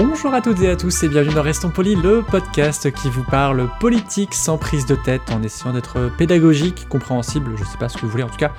Bonjour 0.00 0.32
à 0.32 0.40
toutes 0.40 0.62
et 0.62 0.70
à 0.70 0.76
tous 0.76 1.02
et 1.02 1.08
bienvenue 1.08 1.34
dans 1.34 1.42
Restons 1.42 1.70
Polis, 1.70 2.00
le 2.00 2.22
podcast 2.22 2.88
qui 2.92 3.10
vous 3.10 3.24
parle 3.24 3.68
politique 3.80 4.32
sans 4.32 4.56
prise 4.56 4.86
de 4.86 4.94
tête 4.94 5.22
en 5.32 5.42
essayant 5.42 5.72
d'être 5.72 6.08
pédagogique, 6.16 6.88
compréhensible, 6.88 7.50
je 7.58 7.64
sais 7.64 7.76
pas 7.78 7.88
ce 7.88 7.96
que 7.96 8.02
vous 8.02 8.10
voulez 8.10 8.22
en 8.22 8.28
tout 8.28 8.36
cas. 8.36 8.52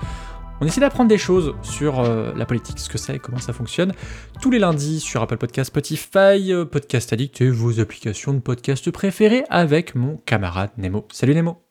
On 0.59 0.65
essaie 0.65 0.81
d'apprendre 0.81 1.07
des 1.07 1.17
choses 1.17 1.55
sur 1.61 2.01
euh, 2.01 2.33
la 2.35 2.45
politique, 2.45 2.77
ce 2.77 2.89
que 2.89 2.97
c'est 2.97 3.15
et 3.15 3.19
comment 3.19 3.37
ça 3.37 3.53
fonctionne, 3.53 3.93
tous 4.41 4.51
les 4.51 4.59
lundis 4.59 4.99
sur 4.99 5.21
Apple 5.21 5.37
Podcast, 5.37 5.69
Spotify, 5.69 6.51
euh, 6.51 6.65
Podcast 6.65 7.13
Addict 7.13 7.39
et 7.39 7.49
vos 7.49 7.79
applications 7.79 8.33
de 8.33 8.39
podcast 8.39 8.91
préférées 8.91 9.45
avec 9.49 9.95
mon 9.95 10.17
camarade 10.17 10.71
Nemo. 10.77 11.07
Salut 11.09 11.35
Nemo 11.35 11.63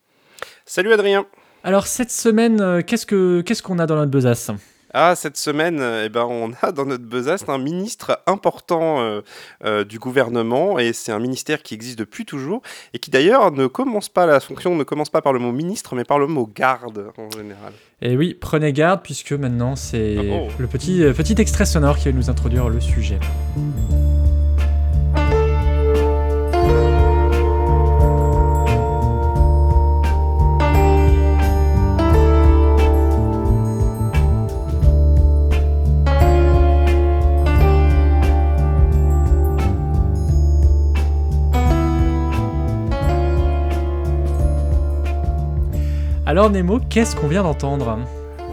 Salut 0.64 0.94
Adrien 0.94 1.26
Alors 1.62 1.86
cette 1.86 2.10
semaine, 2.10 2.62
euh, 2.62 2.80
qu'est-ce 2.80 3.04
que 3.04 3.42
qu'est-ce 3.42 3.62
qu'on 3.62 3.78
a 3.78 3.84
dans 3.84 3.96
notre 3.96 4.10
besace? 4.10 4.50
Ah, 4.94 5.14
cette 5.14 5.36
semaine, 5.36 5.80
euh, 5.80 6.04
eh 6.06 6.08
ben, 6.08 6.24
on 6.24 6.52
a 6.62 6.72
dans 6.72 6.86
notre 6.86 7.04
besace 7.04 7.44
un 7.48 7.58
ministre 7.58 8.20
important 8.26 9.00
euh, 9.00 9.20
euh, 9.64 9.84
du 9.84 9.98
gouvernement, 9.98 10.78
et 10.78 10.92
c'est 10.92 11.12
un 11.12 11.18
ministère 11.18 11.62
qui 11.62 11.74
existe 11.74 11.98
depuis 11.98 12.24
toujours, 12.24 12.62
et 12.94 12.98
qui 12.98 13.10
d'ailleurs 13.10 13.52
ne 13.52 13.66
commence 13.66 14.08
pas, 14.08 14.26
la 14.26 14.40
fonction 14.40 14.74
ne 14.74 14.84
commence 14.84 15.10
pas 15.10 15.22
par 15.22 15.32
le 15.32 15.38
mot 15.38 15.52
ministre, 15.52 15.94
mais 15.94 16.04
par 16.04 16.18
le 16.18 16.26
mot 16.26 16.46
garde 16.52 17.10
en 17.18 17.30
général. 17.30 17.72
Et 18.00 18.16
oui, 18.16 18.34
prenez 18.34 18.72
garde 18.72 19.02
puisque 19.02 19.32
maintenant 19.32 19.76
c'est 19.76 20.16
Oh. 20.18 20.48
le 20.58 20.66
petit, 20.66 21.02
euh, 21.02 21.12
petit 21.12 21.34
extrait 21.40 21.66
sonore 21.66 21.98
qui 21.98 22.06
va 22.06 22.12
nous 22.12 22.30
introduire 22.30 22.68
le 22.68 22.80
sujet. 22.80 23.18
Alors 46.28 46.50
Nemo, 46.50 46.78
qu'est-ce 46.78 47.16
qu'on 47.16 47.26
vient 47.26 47.42
d'entendre 47.42 47.98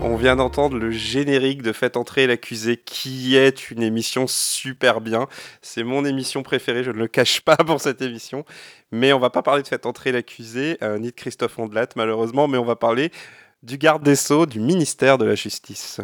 On 0.01 0.15
vient 0.15 0.37
d'entendre 0.37 0.77
le 0.77 0.91
générique 0.91 1.61
de 1.61 1.73
Faites 1.73 1.97
entrer 1.97 2.25
l'accusé, 2.25 2.77
qui 2.77 3.35
est 3.35 3.69
une 3.69 3.83
émission 3.83 4.27
super 4.27 5.01
bien. 5.01 5.27
C'est 5.61 5.83
mon 5.83 6.05
émission 6.05 6.41
préférée, 6.41 6.85
je 6.85 6.91
ne 6.91 6.95
le 6.95 7.09
cache 7.09 7.41
pas 7.41 7.57
pour 7.57 7.81
cette 7.81 8.01
émission. 8.01 8.45
Mais 8.93 9.11
on 9.11 9.19
va 9.19 9.29
pas 9.29 9.41
parler 9.41 9.61
de 9.61 9.67
Faites 9.67 9.85
entrer 9.85 10.13
l'accusé, 10.13 10.77
euh, 10.81 10.97
ni 10.99 11.07
de 11.07 11.11
Christophe 11.15 11.59
Ondelat 11.59 11.89
malheureusement, 11.97 12.47
mais 12.47 12.57
on 12.57 12.63
va 12.63 12.77
parler 12.77 13.11
du 13.61 13.77
garde 13.77 14.03
des 14.03 14.15
Sceaux, 14.15 14.45
du 14.45 14.61
ministère 14.61 15.17
de 15.17 15.25
la 15.25 15.35
Justice. 15.35 15.99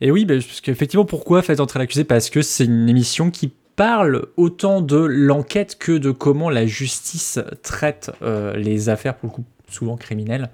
Et 0.00 0.12
oui, 0.12 0.24
bah, 0.24 0.34
parce 0.34 0.60
qu'effectivement, 0.60 1.04
pourquoi 1.04 1.42
Faites 1.42 1.58
entrer 1.58 1.80
l'accusé? 1.80 2.04
Parce 2.04 2.30
que 2.30 2.40
c'est 2.40 2.66
une 2.66 2.88
émission 2.88 3.32
qui 3.32 3.52
parle 3.74 4.28
autant 4.36 4.80
de 4.80 4.98
l'enquête 4.98 5.76
que 5.76 5.98
de 5.98 6.12
comment 6.12 6.50
la 6.50 6.66
justice 6.66 7.40
traite 7.64 8.12
euh, 8.22 8.56
les 8.56 8.88
affaires, 8.88 9.16
pour 9.16 9.30
le 9.30 9.34
coup, 9.34 9.44
souvent 9.74 9.96
criminelles. 9.96 10.50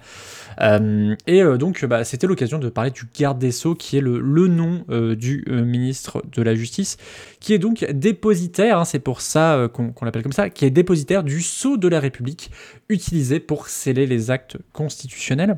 Euh, 0.59 1.15
et 1.27 1.41
euh, 1.41 1.57
donc, 1.57 1.85
bah, 1.85 2.03
c'était 2.03 2.27
l'occasion 2.27 2.59
de 2.59 2.69
parler 2.69 2.91
du 2.91 3.03
garde 3.17 3.39
des 3.39 3.51
Sceaux, 3.51 3.75
qui 3.75 3.97
est 3.97 4.01
le, 4.01 4.19
le 4.19 4.47
nom 4.47 4.83
euh, 4.89 5.15
du 5.15 5.45
ministre 5.47 6.23
de 6.31 6.41
la 6.41 6.55
Justice, 6.55 6.97
qui 7.39 7.53
est 7.53 7.59
donc 7.59 7.85
dépositaire, 7.91 8.79
hein, 8.79 8.85
c'est 8.85 8.99
pour 8.99 9.21
ça 9.21 9.69
qu'on 9.73 9.93
l'appelle 10.03 10.23
comme 10.23 10.33
ça, 10.33 10.49
qui 10.49 10.65
est 10.65 10.69
dépositaire 10.69 11.23
du 11.23 11.41
sceau 11.41 11.77
de 11.77 11.87
la 11.87 11.99
République, 11.99 12.51
utilisé 12.89 13.39
pour 13.39 13.67
sceller 13.67 14.07
les 14.07 14.31
actes 14.31 14.57
constitutionnels. 14.73 15.57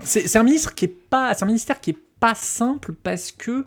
C'est 0.00 0.36
un 0.36 0.42
ministre 0.42 0.74
qui 0.74 0.86
est 0.86 0.96
pas, 1.10 1.34
c'est 1.34 1.44
un 1.44 1.46
ministère 1.46 1.80
qui 1.80 1.90
est 1.90 1.98
pas 2.18 2.34
simple 2.34 2.92
parce 3.02 3.32
que 3.32 3.64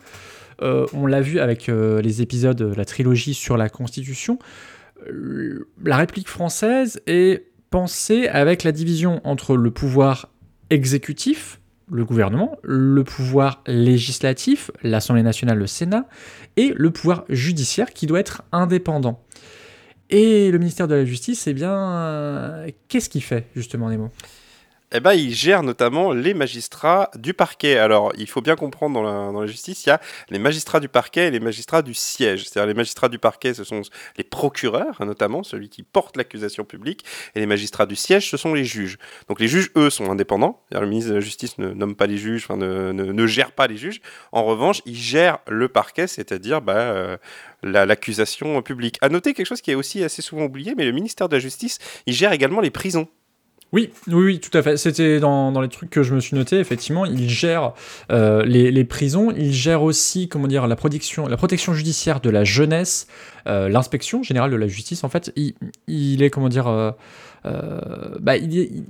on 0.60 1.06
l'a 1.06 1.22
vu 1.22 1.40
avec 1.40 1.68
les 1.68 2.22
épisodes 2.22 2.56
de 2.56 2.74
la 2.74 2.84
trilogie 2.84 3.34
sur 3.34 3.56
la 3.56 3.68
Constitution. 3.68 4.38
la 5.82 5.96
République 5.96 6.28
française 6.28 7.00
est 7.06 7.49
pensée 7.70 8.28
avec 8.28 8.64
la 8.64 8.72
division 8.72 9.20
entre 9.24 9.56
le 9.56 9.70
pouvoir 9.70 10.28
exécutif, 10.70 11.60
le 11.90 12.04
gouvernement, 12.04 12.56
le 12.62 13.02
pouvoir 13.04 13.62
législatif, 13.66 14.70
l'Assemblée 14.82 15.22
nationale, 15.22 15.58
le 15.58 15.66
Sénat, 15.66 16.06
et 16.56 16.72
le 16.76 16.90
pouvoir 16.90 17.24
judiciaire 17.28 17.92
qui 17.92 18.06
doit 18.06 18.20
être 18.20 18.42
indépendant. 18.52 19.24
Et 20.10 20.50
le 20.50 20.58
ministère 20.58 20.88
de 20.88 20.96
la 20.96 21.04
Justice, 21.04 21.46
eh 21.46 21.54
bien, 21.54 21.72
euh, 21.72 22.68
qu'est-ce 22.88 23.08
qu'il 23.08 23.22
fait 23.22 23.46
justement, 23.54 23.88
Nemo? 23.88 24.10
Eh 24.92 24.98
ben, 24.98 25.12
il 25.12 25.32
gère 25.32 25.62
notamment 25.62 26.12
les 26.12 26.34
magistrats 26.34 27.12
du 27.14 27.32
parquet. 27.32 27.78
Alors, 27.78 28.12
il 28.18 28.26
faut 28.26 28.40
bien 28.40 28.56
comprendre 28.56 29.00
dans 29.00 29.40
la, 29.40 29.46
justice, 29.46 29.84
il 29.86 29.90
y 29.90 29.92
a 29.92 30.00
les 30.30 30.40
magistrats 30.40 30.80
du 30.80 30.88
parquet 30.88 31.28
et 31.28 31.30
les 31.30 31.38
magistrats 31.38 31.82
du 31.82 31.94
siège. 31.94 32.42
C'est-à-dire, 32.48 32.66
les 32.66 32.74
magistrats 32.74 33.08
du 33.08 33.20
parquet, 33.20 33.54
ce 33.54 33.62
sont 33.62 33.82
les 34.16 34.24
procureurs, 34.24 35.00
notamment, 35.04 35.44
celui 35.44 35.68
qui 35.68 35.84
porte 35.84 36.16
l'accusation 36.16 36.64
publique, 36.64 37.04
et 37.36 37.40
les 37.40 37.46
magistrats 37.46 37.86
du 37.86 37.94
siège, 37.94 38.28
ce 38.28 38.36
sont 38.36 38.52
les 38.52 38.64
juges. 38.64 38.98
Donc, 39.28 39.38
les 39.38 39.46
juges, 39.46 39.70
eux, 39.76 39.90
sont 39.90 40.10
indépendants. 40.10 40.60
Le 40.72 40.84
ministre 40.86 41.10
de 41.10 41.14
la 41.14 41.20
Justice 41.20 41.58
ne 41.58 41.68
nomme 41.68 41.94
pas 41.94 42.08
les 42.08 42.18
juges, 42.18 42.48
ne, 42.48 42.90
ne- 42.90 43.26
gère 43.28 43.52
pas 43.52 43.68
les 43.68 43.76
juges. 43.76 44.00
En 44.32 44.42
revanche, 44.42 44.82
il 44.86 44.96
gère 44.96 45.38
le 45.46 45.68
parquet, 45.68 46.08
c'est-à-dire 46.08 46.62
bah, 46.62 46.74
euh, 46.74 47.16
la- 47.62 47.86
l'accusation 47.86 48.60
publique. 48.60 48.98
À 49.02 49.08
noter 49.08 49.34
quelque 49.34 49.46
chose 49.46 49.60
qui 49.60 49.70
est 49.70 49.76
aussi 49.76 50.02
assez 50.02 50.20
souvent 50.20 50.46
oublié, 50.46 50.74
mais 50.76 50.84
le 50.84 50.90
ministère 50.90 51.28
de 51.28 51.36
la 51.36 51.40
Justice, 51.40 51.78
il 52.06 52.12
gère 52.12 52.32
également 52.32 52.60
les 52.60 52.70
prisons. 52.70 53.06
Oui, 53.72 53.90
oui, 54.08 54.40
tout 54.40 54.56
à 54.58 54.62
fait. 54.62 54.76
C'était 54.76 55.20
dans, 55.20 55.52
dans 55.52 55.60
les 55.60 55.68
trucs 55.68 55.90
que 55.90 56.02
je 56.02 56.12
me 56.12 56.18
suis 56.20 56.34
noté. 56.36 56.58
Effectivement, 56.58 57.04
il 57.06 57.30
gère 57.30 57.72
euh, 58.10 58.44
les, 58.44 58.84
prisons. 58.84 59.30
Il 59.30 59.52
gère 59.52 59.82
aussi, 59.84 60.28
comment 60.28 60.48
dire, 60.48 60.66
la 60.66 60.74
protection, 60.74 61.28
la 61.28 61.36
protection 61.36 61.72
judiciaire 61.72 62.20
de 62.20 62.30
la 62.30 62.42
jeunesse, 62.42 63.06
euh, 63.46 63.68
l'inspection 63.68 64.24
générale 64.24 64.50
de 64.50 64.56
la 64.56 64.66
justice. 64.66 65.04
En 65.04 65.08
fait, 65.08 65.32
il, 65.86 66.22
est, 66.22 66.30
comment 66.30 66.48
dire, 66.48 66.66
euh, 66.66 66.90
bah, 68.18 68.36
il, 68.36 68.52
il, 68.54 68.84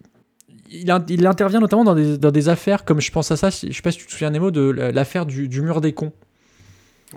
il 0.70 0.91
in- 0.91 1.04
il 1.08 1.26
intervient 1.26 1.60
notamment 1.60 1.84
dans 1.84 1.94
des, 1.94 2.16
dans 2.16 2.30
des 2.30 2.48
affaires 2.48 2.84
comme 2.86 3.02
je 3.02 3.10
pense 3.12 3.30
à 3.30 3.36
ça. 3.36 3.50
Je 3.50 3.70
sais 3.72 3.82
pas 3.82 3.92
si 3.92 3.98
tu 3.98 4.06
te 4.06 4.12
souviens 4.12 4.30
Nemo 4.30 4.50
de 4.50 4.62
l'affaire 4.70 5.26
du, 5.26 5.47
du 5.48 5.60
mur 5.60 5.82
des 5.82 5.92
cons. 5.92 6.12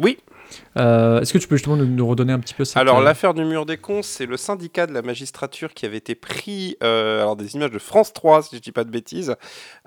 Oui, 0.01 0.17
Euh, 0.77 1.21
Est-ce 1.21 1.33
que 1.33 1.37
tu 1.37 1.47
peux 1.47 1.55
justement 1.55 1.75
nous, 1.75 1.85
nous 1.85 2.07
redonner 2.07 2.33
un 2.33 2.39
petit 2.39 2.53
peu 2.53 2.65
cette, 2.65 2.77
Alors 2.77 2.99
euh, 2.99 3.03
l'affaire 3.03 3.33
du 3.33 3.45
mur 3.45 3.65
des 3.65 3.77
cons, 3.77 4.01
c'est 4.01 4.25
le 4.25 4.37
syndicat 4.37 4.87
de 4.87 4.93
la 4.93 5.01
magistrature 5.01 5.73
qui 5.73 5.85
avait 5.85 5.97
été 5.97 6.15
pris, 6.15 6.77
euh, 6.83 7.21
alors 7.21 7.35
des 7.35 7.55
images 7.55 7.71
de 7.71 7.79
France 7.79 8.13
3 8.13 8.43
si 8.43 8.55
je 8.55 8.61
dis 8.61 8.71
pas 8.71 8.83
de 8.83 8.89
bêtises, 8.89 9.35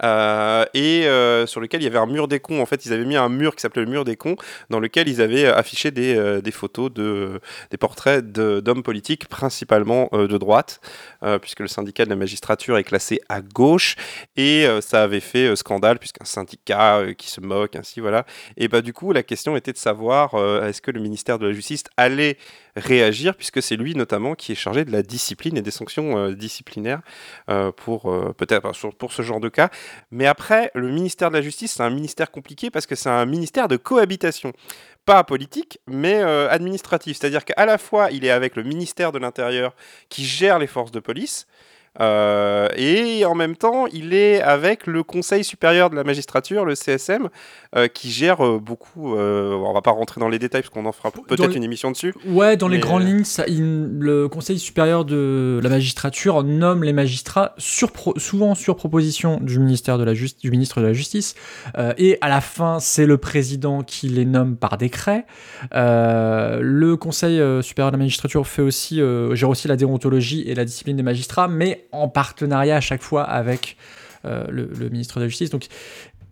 et 0.02 1.02
sur 1.46 1.60
lequel 1.60 1.80
il 1.80 1.84
y 1.84 1.86
avait 1.86 1.98
un 1.98 2.06
mur 2.06 2.28
des 2.28 2.40
cons. 2.40 2.60
En 2.60 2.66
fait, 2.66 2.86
ils 2.86 2.92
avaient 2.92 3.04
mis 3.04 3.16
un 3.16 3.28
mur 3.28 3.54
qui 3.54 3.62
s'appelait 3.62 3.84
le 3.84 3.90
mur 3.90 4.04
des 4.04 4.16
cons, 4.16 4.36
dans 4.70 4.80
lequel 4.80 5.08
ils 5.08 5.20
avaient 5.20 5.46
affiché 5.46 5.90
des, 5.90 6.40
des 6.42 6.50
photos 6.50 6.92
de 6.92 7.40
des 7.70 7.76
portraits 7.76 8.30
de- 8.30 8.60
d'hommes 8.60 8.82
politiques, 8.82 9.28
principalement 9.28 10.08
de 10.12 10.38
droite, 10.38 10.80
puisque 11.40 11.60
le 11.60 11.68
syndicat 11.68 12.04
de 12.04 12.10
la 12.10 12.16
magistrature 12.16 12.78
est 12.78 12.84
classé 12.84 13.20
à 13.28 13.40
gauche, 13.40 13.96
et 14.36 14.66
ça 14.80 15.02
avait 15.02 15.20
fait 15.20 15.54
scandale 15.56 15.98
puisqu'un 15.98 16.24
syndicat 16.24 17.02
qui 17.16 17.30
se 17.30 17.40
moque 17.40 17.76
ainsi 17.76 18.00
voilà. 18.00 18.24
Et 18.56 18.68
bah 18.68 18.80
du 18.82 18.92
coup 18.92 19.12
la 19.12 19.22
question 19.22 19.56
était 19.56 19.72
de 19.72 19.78
savoir 19.78 20.34
euh, 20.56 20.68
est-ce 20.68 20.82
que 20.82 20.90
le 20.90 21.00
ministère 21.00 21.38
de 21.38 21.46
la 21.46 21.52
Justice 21.52 21.84
allait 21.96 22.38
réagir, 22.74 23.34
puisque 23.34 23.62
c'est 23.62 23.76
lui 23.76 23.94
notamment 23.94 24.34
qui 24.34 24.52
est 24.52 24.56
chargé 24.56 24.84
de 24.84 24.92
la 24.92 25.02
discipline 25.02 25.56
et 25.56 25.62
des 25.62 25.70
sanctions 25.70 26.18
euh, 26.18 26.34
disciplinaires 26.34 27.00
euh, 27.48 27.72
pour 27.72 28.02
ce 29.10 29.22
genre 29.22 29.40
de 29.40 29.48
cas. 29.48 29.70
Mais 30.10 30.26
après, 30.26 30.70
le 30.74 30.90
ministère 30.90 31.30
de 31.30 31.36
la 31.36 31.42
Justice, 31.42 31.74
c'est 31.74 31.82
un 31.82 31.90
ministère 31.90 32.30
compliqué 32.30 32.70
parce 32.70 32.86
que 32.86 32.94
c'est 32.94 33.10
un 33.10 33.26
ministère 33.26 33.68
de 33.68 33.76
cohabitation. 33.76 34.52
Pas 35.04 35.22
politique, 35.22 35.78
mais 35.86 36.20
administratif. 36.20 37.16
C'est-à-dire 37.16 37.44
qu'à 37.44 37.64
la 37.64 37.78
fois, 37.78 38.10
il 38.10 38.24
est 38.24 38.30
avec 38.30 38.56
le 38.56 38.64
ministère 38.64 39.12
de 39.12 39.20
l'Intérieur 39.20 39.76
qui 40.08 40.24
gère 40.24 40.58
les 40.58 40.66
forces 40.66 40.90
de 40.90 40.98
police, 40.98 41.46
Euh, 42.00 42.68
et 42.76 43.24
en 43.24 43.34
même 43.34 43.56
temps, 43.56 43.86
il 43.86 44.12
est 44.14 44.40
avec 44.42 44.86
le 44.86 45.02
Conseil 45.02 45.44
supérieur 45.44 45.90
de 45.90 45.96
la 45.96 46.04
magistrature, 46.04 46.64
le 46.64 46.74
CSM, 46.74 47.28
euh, 47.74 47.88
qui 47.88 48.10
gère 48.10 48.44
euh, 48.44 48.58
beaucoup. 48.58 49.14
on 49.16 49.72
va 49.72 49.80
pas 49.82 49.90
rentrer 49.90 50.20
dans 50.20 50.28
les 50.28 50.38
détails 50.38 50.62
parce 50.62 50.72
qu'on 50.72 50.86
en 50.86 50.92
fera 50.92 51.10
peut-être 51.10 51.56
une 51.56 51.64
émission 51.64 51.90
dessus. 51.90 52.14
Ouais, 52.26 52.56
dans 52.56 52.68
les 52.68 52.78
grandes 52.78 53.06
lignes, 53.06 53.24
ça, 53.24 53.44
il- 53.46 53.98
le 53.98 54.28
Conseil 54.28 54.58
supérieur 54.58 55.04
de 55.04 55.60
la 55.62 55.68
magistrature 55.68 56.42
nomme 56.42 56.84
les 56.84 56.92
magistrats 56.92 57.54
sur 57.58 57.92
pro- 57.92 58.18
souvent 58.18 58.54
sur 58.54 58.76
proposition 58.76 59.38
du 59.40 59.58
ministère 59.58 59.98
de 59.98 60.04
la 60.04 60.14
Justice, 60.14 60.40
du 60.42 60.50
ministre 60.50 60.80
de 60.80 60.86
la 60.86 60.92
Justice, 60.92 61.34
et 61.98 62.18
à 62.20 62.28
la 62.28 62.40
fin, 62.40 62.78
c'est 62.80 63.06
le 63.06 63.16
président 63.18 63.82
qui 63.82 64.08
les 64.08 64.24
nomme 64.24 64.56
par 64.56 64.76
décret. 64.78 65.24
Le 65.72 66.94
Conseil 66.96 67.40
supérieur 67.62 67.90
de 67.90 67.96
la 67.96 68.02
magistrature 68.02 68.46
fait 68.46 68.62
aussi, 68.62 69.00
gère 69.32 69.48
aussi 69.48 69.68
la 69.68 69.76
déontologie 69.76 70.42
et 70.46 70.54
la 70.54 70.64
discipline 70.64 70.96
des 70.96 71.02
magistrats, 71.02 71.48
mais 71.48 71.85
en 71.92 72.08
partenariat 72.08 72.76
à 72.76 72.80
chaque 72.80 73.02
fois 73.02 73.22
avec 73.24 73.76
euh, 74.24 74.44
le, 74.48 74.68
le 74.78 74.88
ministre 74.88 75.18
de 75.18 75.24
la 75.24 75.28
Justice. 75.28 75.50
Donc 75.50 75.66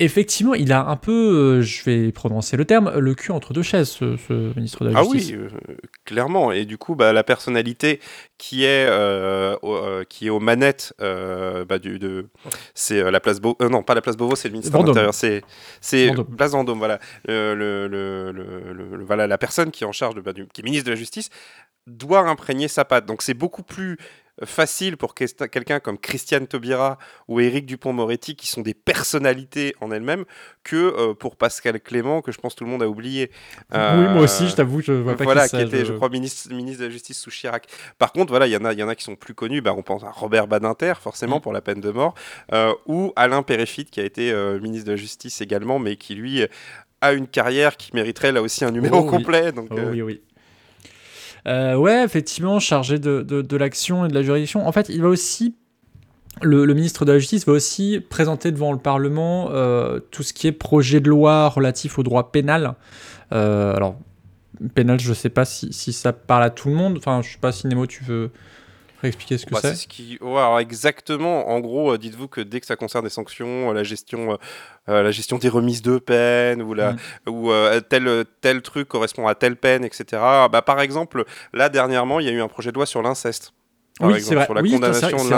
Effectivement, 0.01 0.55
il 0.55 0.73
a 0.73 0.87
un 0.87 0.97
peu, 0.97 1.13
euh, 1.13 1.63
je 1.63 1.85
vais 1.85 2.11
prononcer 2.11 2.57
le 2.57 2.65
terme, 2.65 2.93
le 2.99 3.15
cul 3.15 3.31
entre 3.31 3.53
deux 3.53 3.63
chaises, 3.63 3.89
ce, 3.91 4.17
ce 4.17 4.53
ministre 4.57 4.85
de 4.85 4.91
la 4.91 4.99
Ah 4.99 5.03
Justice. 5.05 5.31
oui, 5.31 5.37
euh, 5.39 5.77
clairement. 6.05 6.51
Et 6.51 6.65
du 6.65 6.79
coup, 6.79 6.97
bah, 6.97 7.13
la 7.13 7.23
personnalité 7.23 8.01
qui 8.37 8.65
est, 8.65 8.89
euh, 8.91 9.57
au- 9.63 9.77
euh, 9.77 10.03
qui 10.03 10.27
est 10.27 10.31
aux 10.31 10.41
manettes, 10.41 10.95
euh, 11.01 11.65
bah, 11.65 11.79
du, 11.79 12.01
de, 12.01 12.27
c'est 12.75 13.09
la 13.09 13.21
place 13.21 13.39
Beauvau. 13.41 13.57
non, 13.71 13.85
pas 13.85 13.95
la 13.95 14.01
place 14.03 14.17
Beauvau, 14.17 14.35
c'est 14.35 14.49
le 14.49 14.55
ministère 14.55 14.83
de 14.83 14.89
l'Intérieur. 14.89 15.15
C'est, 15.15 15.43
c'est 15.81 16.09
Vendôme. 16.09 16.37
place 16.37 16.51
Vendôme. 16.51 16.79
Voilà. 16.79 16.99
Le, 17.29 17.55
le- 17.55 17.87
le- 17.87 18.33
le- 18.33 18.73
le- 18.73 18.97
le- 18.97 19.05
voilà, 19.05 19.29
la 19.29 19.39
personne 19.39 19.71
qui 19.71 19.85
est 19.85 19.87
en 19.87 19.93
charge 19.93 20.17
de, 20.17 20.21
bah, 20.21 20.33
du- 20.33 20.49
qui 20.49 20.61
est 20.61 20.65
ministre 20.65 20.87
de 20.87 20.91
la 20.91 20.97
Justice 20.97 21.31
doit 21.87 22.29
imprégner 22.29 22.67
sa 22.67 22.85
patte. 22.85 23.07
Donc 23.07 23.23
c'est 23.23 23.35
beaucoup 23.35 23.63
plus 23.63 23.97
facile 24.43 24.97
pour 24.97 25.15
quelqu'un 25.15 25.79
comme 25.79 25.97
Christiane 25.97 26.47
Taubira 26.49 26.99
ou 27.29 27.39
Éric 27.41 27.67
Dupont-Moretti, 27.67 28.35
qui 28.35 28.49
sont 28.49 28.63
des 28.63 28.75
personnalités 28.75 29.75
en 29.81 29.93
elles-mêmes, 29.93 30.25
que 30.65 30.77
euh, 30.77 31.15
pour 31.15 31.37
Pascal 31.37 31.81
Clément, 31.81 32.21
que 32.21 32.33
je 32.33 32.39
pense 32.39 32.57
tout 32.57 32.65
le 32.65 32.71
monde 32.71 32.83
a 32.83 32.89
oublié. 32.89 33.31
Oui, 33.73 33.79
moi 33.79 34.23
aussi, 34.23 34.45
Euh, 34.45 34.49
je 34.49 34.57
t'avoue, 34.57 34.81
je 34.83 34.93
vois 34.93 35.17
pas 35.17 35.25
voilà, 35.25 35.45
qui 35.49 35.51
qui 35.51 35.57
c'est, 35.59 35.67
était, 35.67 35.79
je... 35.81 35.85
je- 35.85 35.93
crois, 35.93 36.09
ministre, 36.09 36.53
ministre 36.53 36.81
de 36.81 36.87
la 36.87 36.91
Justice 36.91 37.19
sous 37.21 37.31
Chirac. 37.31 37.67
Par 37.99 38.13
contre, 38.13 38.31
voilà, 38.33 38.47
il 38.49 38.53
y 38.53 38.57
en 38.57 38.65
a, 38.65 38.73
il 38.73 38.79
y 38.79 38.83
en 38.83 38.89
a 38.89 38.95
qui 38.97 39.05
sont 39.05 39.15
plus 39.17 39.35
connus. 39.35 39.61
Bah, 39.61 39.73
on 39.77 39.83
pense 39.83 40.03
à 40.03 40.11
Robert 40.11 40.49
Badinter, 40.49 40.95
forcément, 41.01 41.39
Mm. 41.39 41.43
pour 41.43 41.53
la 41.53 41.61
peine 41.61 41.81
de 41.81 41.91
mort, 41.91 42.15
euh, 42.53 42.73
ou 42.87 43.13
Alain 43.17 43.43
Péréfit, 43.43 43.85
qui 43.85 44.01
a 44.01 44.05
été 44.05 44.33
ministre 44.61 44.87
de 44.87 44.93
la 44.93 44.97
Justice 44.97 45.41
également, 45.41 45.79
mais 45.79 45.97
qui 45.97 46.15
lui 46.17 46.45
a 47.01 47.13
une 47.13 47.29
carrière 47.29 47.77
qui 47.77 47.91
mériterait 47.95 48.33
là 48.33 48.41
aussi 48.43 48.65
un 48.65 48.71
numéro 48.71 48.99
Oh 48.99 49.03
oui. 49.03 49.11
complet. 49.11 49.53
Donc, 49.53 49.69
Oh 49.71 49.77
oui, 49.93 50.03
oui. 50.03 50.23
Euh, 51.47 51.77
ouais, 51.77 52.05
effectivement, 52.05 52.59
chargé 52.59 52.99
de, 52.99 53.23
de, 53.23 53.57
l'action 53.57 54.07
et 54.07 54.09
de 54.09 54.15
la 54.15 54.23
juridiction. 54.23 54.67
En 54.67 54.73
fait, 54.73 54.89
il 54.89 55.03
va 55.03 55.09
aussi. 55.09 55.55
Le, 56.43 56.67
ministre 56.75 57.05
de 57.05 57.13
la 57.13 57.19
Justice 57.21 57.47
va 57.47 57.53
aussi 57.53 58.01
présenter 58.01 58.51
devant 58.51 58.73
le 58.73 58.79
Parlement 58.79 59.51
euh, 59.53 60.01
tout 60.11 60.25
ce 60.25 60.33
qui 60.33 60.49
est 60.49 60.53
projet 60.53 60.99
de 60.99 61.09
loi 61.09 61.49
relatif 61.49 61.97
au 61.97 62.03
droit 62.03 62.33
pénal. 62.33 62.75
Euh, 63.33 63.75
alors, 63.77 63.97
pénal, 64.75 64.99
je 64.99 65.13
sais 65.13 65.29
pas 65.29 65.45
si, 65.45 65.73
si 65.73 65.93
ça 65.93 66.13
parle 66.13 66.43
à 66.43 66.51
tout 66.51 66.69
le 66.69 66.75
monde. 66.75 66.97
Enfin, 66.97 67.23
je 67.23 67.31
sais 67.31 67.39
pas 67.39 67.53
si 67.53 67.69
Nemo, 67.69 67.87
tu 67.87 68.03
veux 68.03 68.33
réexpliquer 69.05 69.39
ce 69.39 69.47
que 69.47 69.53
Bah, 69.53 69.61
c'est 69.63 69.69
c'est 69.71 69.83
ce 69.83 69.89
qui... 69.89 70.19
ouais, 70.21 70.31
alors 70.31 70.59
exactement. 70.61 71.49
En 71.49 71.61
gros, 71.61 71.93
euh, 71.93 71.99
dites-vous 71.99 72.29
que 72.29 72.41
dès 72.41 72.61
que 72.61 72.67
ça 72.67 72.77
concerne 72.77 73.05
des 73.05 73.11
sanctions, 73.11 73.71
euh, 73.71 73.73
la 73.75 73.83
gestion, 73.85 74.37
euh, 74.89 75.03
la 75.03 75.11
gestion 75.13 75.39
des 75.39 75.49
remises 75.49 75.83
de 75.83 75.99
peine 75.99 76.61
ou 76.63 76.75
la, 76.75 76.93
Mm. 76.93 77.31
ou 77.31 77.51
euh, 77.53 77.81
tel 77.81 78.25
tel 78.41 78.61
truc 78.63 78.89
correspond 78.89 79.27
à 79.27 79.35
telle 79.35 79.57
peine, 79.57 79.85
etc. 79.85 80.05
Bah, 80.51 80.63
par 80.65 80.81
exemple, 80.81 81.25
là 81.53 81.69
dernièrement, 81.69 82.21
il 82.21 82.27
y 82.27 82.29
a 82.29 82.33
eu 82.33 82.43
un 82.43 82.49
projet 82.49 82.71
de 82.71 82.77
loi 82.77 82.87
sur 82.87 83.01
l'incest. 83.03 83.53
Par 83.99 84.09
Oui, 84.09 84.15
c'est 84.15 84.19
exemple, 84.35 84.45
sur 84.45 84.55
la 84.55 84.61
Oui, 84.63 84.73
condamnation 84.73 85.09
de 85.25 85.29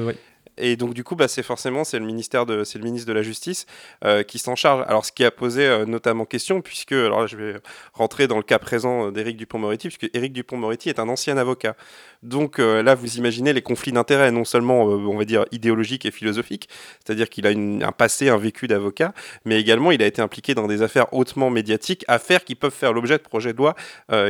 vrai 0.00 0.16
Et 0.58 0.76
donc 0.76 0.94
du 0.94 1.04
coup, 1.04 1.16
bah, 1.16 1.28
c'est 1.28 1.42
forcément 1.42 1.84
c'est 1.84 1.98
le 1.98 2.04
ministère 2.04 2.46
de 2.46 2.64
c'est 2.64 2.78
le 2.78 2.84
ministre 2.84 3.06
de 3.06 3.12
la 3.12 3.22
Justice 3.22 3.66
euh, 4.04 4.22
qui 4.22 4.38
s'en 4.38 4.56
charge. 4.56 4.84
Alors 4.88 5.04
ce 5.04 5.12
qui 5.12 5.24
a 5.24 5.30
posé 5.30 5.66
euh, 5.66 5.84
notamment 5.84 6.24
question, 6.24 6.60
puisque 6.62 6.92
alors 6.92 7.20
là, 7.20 7.26
je 7.26 7.36
vais 7.36 7.54
rentrer 7.92 8.26
dans 8.26 8.36
le 8.36 8.42
cas 8.42 8.58
présent 8.58 9.08
euh, 9.08 9.10
d'Éric 9.10 9.36
Dupont-Moretti, 9.36 9.88
puisque 9.88 10.14
Éric 10.14 10.32
Dupont-Moretti 10.32 10.88
est 10.88 10.98
un 10.98 11.08
ancien 11.08 11.36
avocat. 11.36 11.76
Donc 12.22 12.58
là, 12.58 12.94
vous 12.94 13.18
imaginez 13.18 13.52
les 13.52 13.62
conflits 13.62 13.92
d'intérêts, 13.92 14.32
non 14.32 14.44
seulement 14.44 14.82
on 14.82 15.16
va 15.16 15.24
dire 15.24 15.44
idéologiques 15.52 16.06
et 16.06 16.10
philosophiques, 16.10 16.68
c'est-à-dire 17.04 17.28
qu'il 17.28 17.46
a 17.46 17.50
un 17.50 17.92
passé, 17.92 18.30
un 18.30 18.38
vécu 18.38 18.66
d'avocat, 18.66 19.12
mais 19.44 19.60
également 19.60 19.92
il 19.92 20.02
a 20.02 20.06
été 20.06 20.22
impliqué 20.22 20.54
dans 20.54 20.66
des 20.66 20.82
affaires 20.82 21.12
hautement 21.12 21.50
médiatiques, 21.50 22.04
affaires 22.08 22.42
qui 22.42 22.56
peuvent 22.56 22.72
faire 22.72 22.92
l'objet 22.92 23.18
de 23.18 23.22
projets 23.22 23.52
de 23.52 23.58
loi 23.58 23.76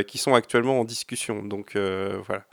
qui 0.05 0.17
sont 0.19 0.35
actuellement 0.35 0.79
en 0.81 0.83
discussion. 0.83 1.41
Donc 1.41 1.75
voilà. 1.75 2.43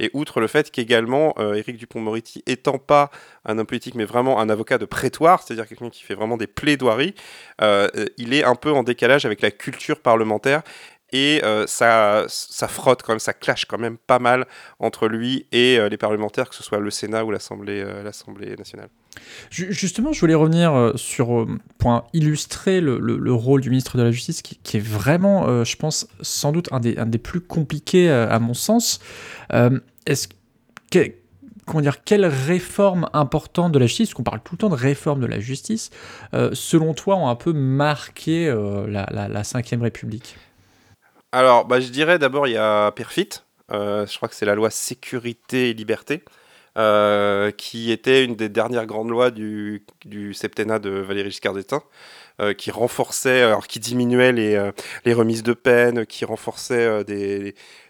Et 0.00 0.10
outre 0.12 0.40
le 0.40 0.48
fait 0.48 0.70
qu'également, 0.70 1.34
euh, 1.38 1.54
Éric 1.54 1.76
Dupont-Moretti 1.76 2.42
étant 2.46 2.78
pas 2.78 3.10
un 3.44 3.58
homme 3.58 3.66
politique, 3.66 3.94
mais 3.94 4.04
vraiment 4.04 4.40
un 4.40 4.48
avocat 4.48 4.78
de 4.78 4.86
prétoire, 4.86 5.42
c'est-à-dire 5.42 5.68
quelqu'un 5.68 5.90
qui 5.90 6.02
fait 6.02 6.14
vraiment 6.14 6.36
des 6.36 6.48
plaidoiries, 6.48 7.14
euh, 7.60 7.88
euh, 7.96 8.06
il 8.16 8.34
est 8.34 8.44
un 8.44 8.56
peu 8.56 8.72
en 8.72 8.82
décalage 8.82 9.24
avec 9.24 9.40
la 9.40 9.50
culture 9.50 10.00
parlementaire. 10.00 10.62
Et 11.12 11.42
ça, 11.66 12.24
ça 12.26 12.66
frotte 12.66 13.04
quand 13.04 13.12
même, 13.12 13.20
ça 13.20 13.32
clash 13.32 13.66
quand 13.66 13.78
même 13.78 13.98
pas 13.98 14.18
mal 14.18 14.48
entre 14.80 15.06
lui 15.06 15.46
et 15.52 15.78
les 15.88 15.96
parlementaires, 15.96 16.48
que 16.48 16.56
ce 16.56 16.64
soit 16.64 16.80
le 16.80 16.90
Sénat 16.90 17.24
ou 17.24 17.30
l'Assemblée 17.30 17.84
l'Assemblée 18.02 18.56
nationale. 18.56 18.88
Ju- 19.50 19.72
Justement, 19.72 20.12
je 20.12 20.20
voulais 20.20 20.34
revenir 20.34 20.74
euh, 20.74 20.92
sur, 20.96 21.40
euh, 21.40 21.58
pour 21.78 21.90
un- 21.92 22.04
illustrer 22.12 22.80
le, 22.80 22.98
le- 22.98 23.18
le 23.18 23.32
rôle 23.32 23.60
du 23.60 23.70
ministre 23.70 23.96
de 23.96 24.02
la 24.02 24.10
Justice, 24.10 24.42
qui, 24.42 24.58
est 24.76 24.80
vraiment, 24.80 25.48
euh, 25.48 25.64
je 25.64 25.76
pense, 25.76 26.08
sans 26.20 26.52
doute 26.52 26.68
un 26.72 26.80
des, 26.80 26.96
un 26.98 27.06
des 27.06 27.18
plus 27.18 27.40
compliqués 27.40 28.10
à 28.10 28.38
mon 28.38 28.54
sens. 28.54 29.00
Euh, 29.52 29.78
Est-ce 30.06 30.28
dire, 31.80 32.04
quelles 32.04 32.26
réformes 32.26 33.08
importantes 33.12 33.72
de 33.72 33.78
la 33.78 33.86
justice, 33.86 34.14
qu'on 34.14 34.22
parle 34.22 34.40
tout 34.44 34.54
le 34.54 34.58
temps 34.58 34.68
de 34.68 34.74
réforme 34.74 35.20
de 35.20 35.26
la 35.26 35.40
justice, 35.40 35.90
selon 36.52 36.92
toi, 36.92 37.16
ont 37.16 37.28
un 37.28 37.36
peu 37.36 37.52
marqué 37.52 38.54
la, 38.86 39.08
la, 39.10 39.28
République? 39.82 40.36
Alors, 41.32 41.64
bah, 41.64 41.80
je 41.80 41.88
dirais 41.88 42.18
d'abord, 42.18 42.46
il 42.46 42.52
y 42.52 42.56
a 42.58 42.92
Perfit. 42.92 43.30
Je 43.70 44.16
crois 44.16 44.28
que 44.28 44.34
c'est 44.34 44.46
la 44.46 44.54
loi 44.54 44.70
sécurité 44.70 45.70
et 45.70 45.74
liberté, 45.74 46.22
euh, 46.76 47.50
qui 47.50 47.90
était 47.92 48.24
une 48.24 48.36
des 48.36 48.48
dernières 48.48 48.86
grandes 48.86 49.10
lois 49.10 49.30
du, 49.30 49.84
septennat 50.32 50.78
de 50.78 50.90
Valéry 50.90 51.30
Giscard 51.30 51.54
d'Estaing, 51.54 51.82
euh, 52.40 52.52
qui 52.52 52.70
renforçait, 52.70 53.42
alors 53.42 53.66
qui 53.66 53.78
diminuait 53.80 54.32
les, 54.32 54.54
euh, 54.56 54.72
remises 55.06 55.42
de 55.42 55.52
peine, 55.52 56.06
qui 56.06 56.24
renforçait 56.24 56.74
euh, 56.74 57.04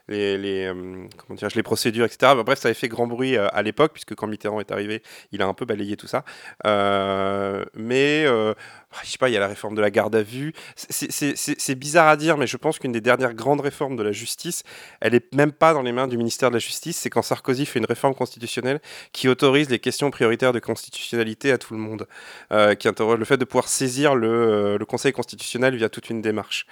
les, 0.09 0.67
euh, 0.67 1.07
comment 1.17 1.37
dirais-je, 1.37 1.57
les 1.57 1.63
procédures, 1.63 2.05
etc. 2.05 2.33
Bref, 2.45 2.59
ça 2.59 2.69
avait 2.69 2.75
fait 2.75 2.89
grand 2.89 3.07
bruit 3.07 3.37
euh, 3.37 3.49
à 3.53 3.63
l'époque, 3.63 3.93
puisque 3.93 4.15
quand 4.15 4.27
Mitterrand 4.27 4.61
est 4.61 4.71
arrivé, 4.71 5.03
il 5.33 5.43
a 5.43 5.47
un 5.47 5.55
peu 5.55 5.65
balayé 5.65 5.97
tout 5.97 6.07
ça. 6.07 6.25
Euh, 6.67 7.65
mais, 7.75 8.25
euh, 8.27 8.55
je 9.03 9.11
sais 9.11 9.19
pas, 9.19 9.29
il 9.29 9.33
y 9.33 9.37
a 9.37 9.41
la 9.41 9.49
réforme 9.49 9.75
de 9.75 9.81
la 9.81 9.91
garde 9.91 10.15
à 10.15 10.23
vue. 10.23 10.53
C'est- 10.77 11.75
bizarre 11.75 12.09
à 12.09 12.17
dire, 12.17 12.37
mais 12.37 12.47
je 12.47 12.57
pense 12.57 12.79
qu'une 12.79 12.93
des 12.93 13.01
dernières 13.01 13.35
grandes 13.35 13.61
réformes 13.61 13.97
de 13.97 14.03
la 14.03 14.13
justice, 14.13 14.63
elle 15.01 15.15
est 15.15 15.35
même 15.35 15.53
pas 15.53 15.75
dans 15.75 15.83
les 15.83 15.93
mains 15.93 16.07
du 16.07 16.17
ministère 16.17 16.51
de 16.51 16.55
la 16.55 16.61
Justice. 16.61 16.99
C'est 16.99 17.11
quand 17.11 17.23
Sarkozy 17.23 17.67
fait 17.67 17.79
une 17.79 17.85
réforme 17.85 18.15
constitutionnelle 18.15 18.81
qui 19.13 19.29
autorise 19.29 19.71
les 19.71 19.79
questions 19.79 20.11
prioritaires 20.11 20.53
de 20.53 20.59
constitutionnalité 20.59 21.53
à 21.53 21.59
tout 21.59 21.75
le 21.75 21.81
monde, 21.81 22.07
euh, 22.53 22.75
qui 22.75 22.89
interroge 22.89 23.19
le 23.19 23.25
fait 23.25 23.37
de 23.37 23.45
pouvoir 23.45 23.69
saisir 23.69 24.15
le, 24.15 24.29
euh, 24.29 24.79
Conseil 24.85 25.13
constitutionnel 25.13 25.75
via 25.75 25.89
toute 25.89 26.11
une 26.11 26.23
démarche. 26.23 26.67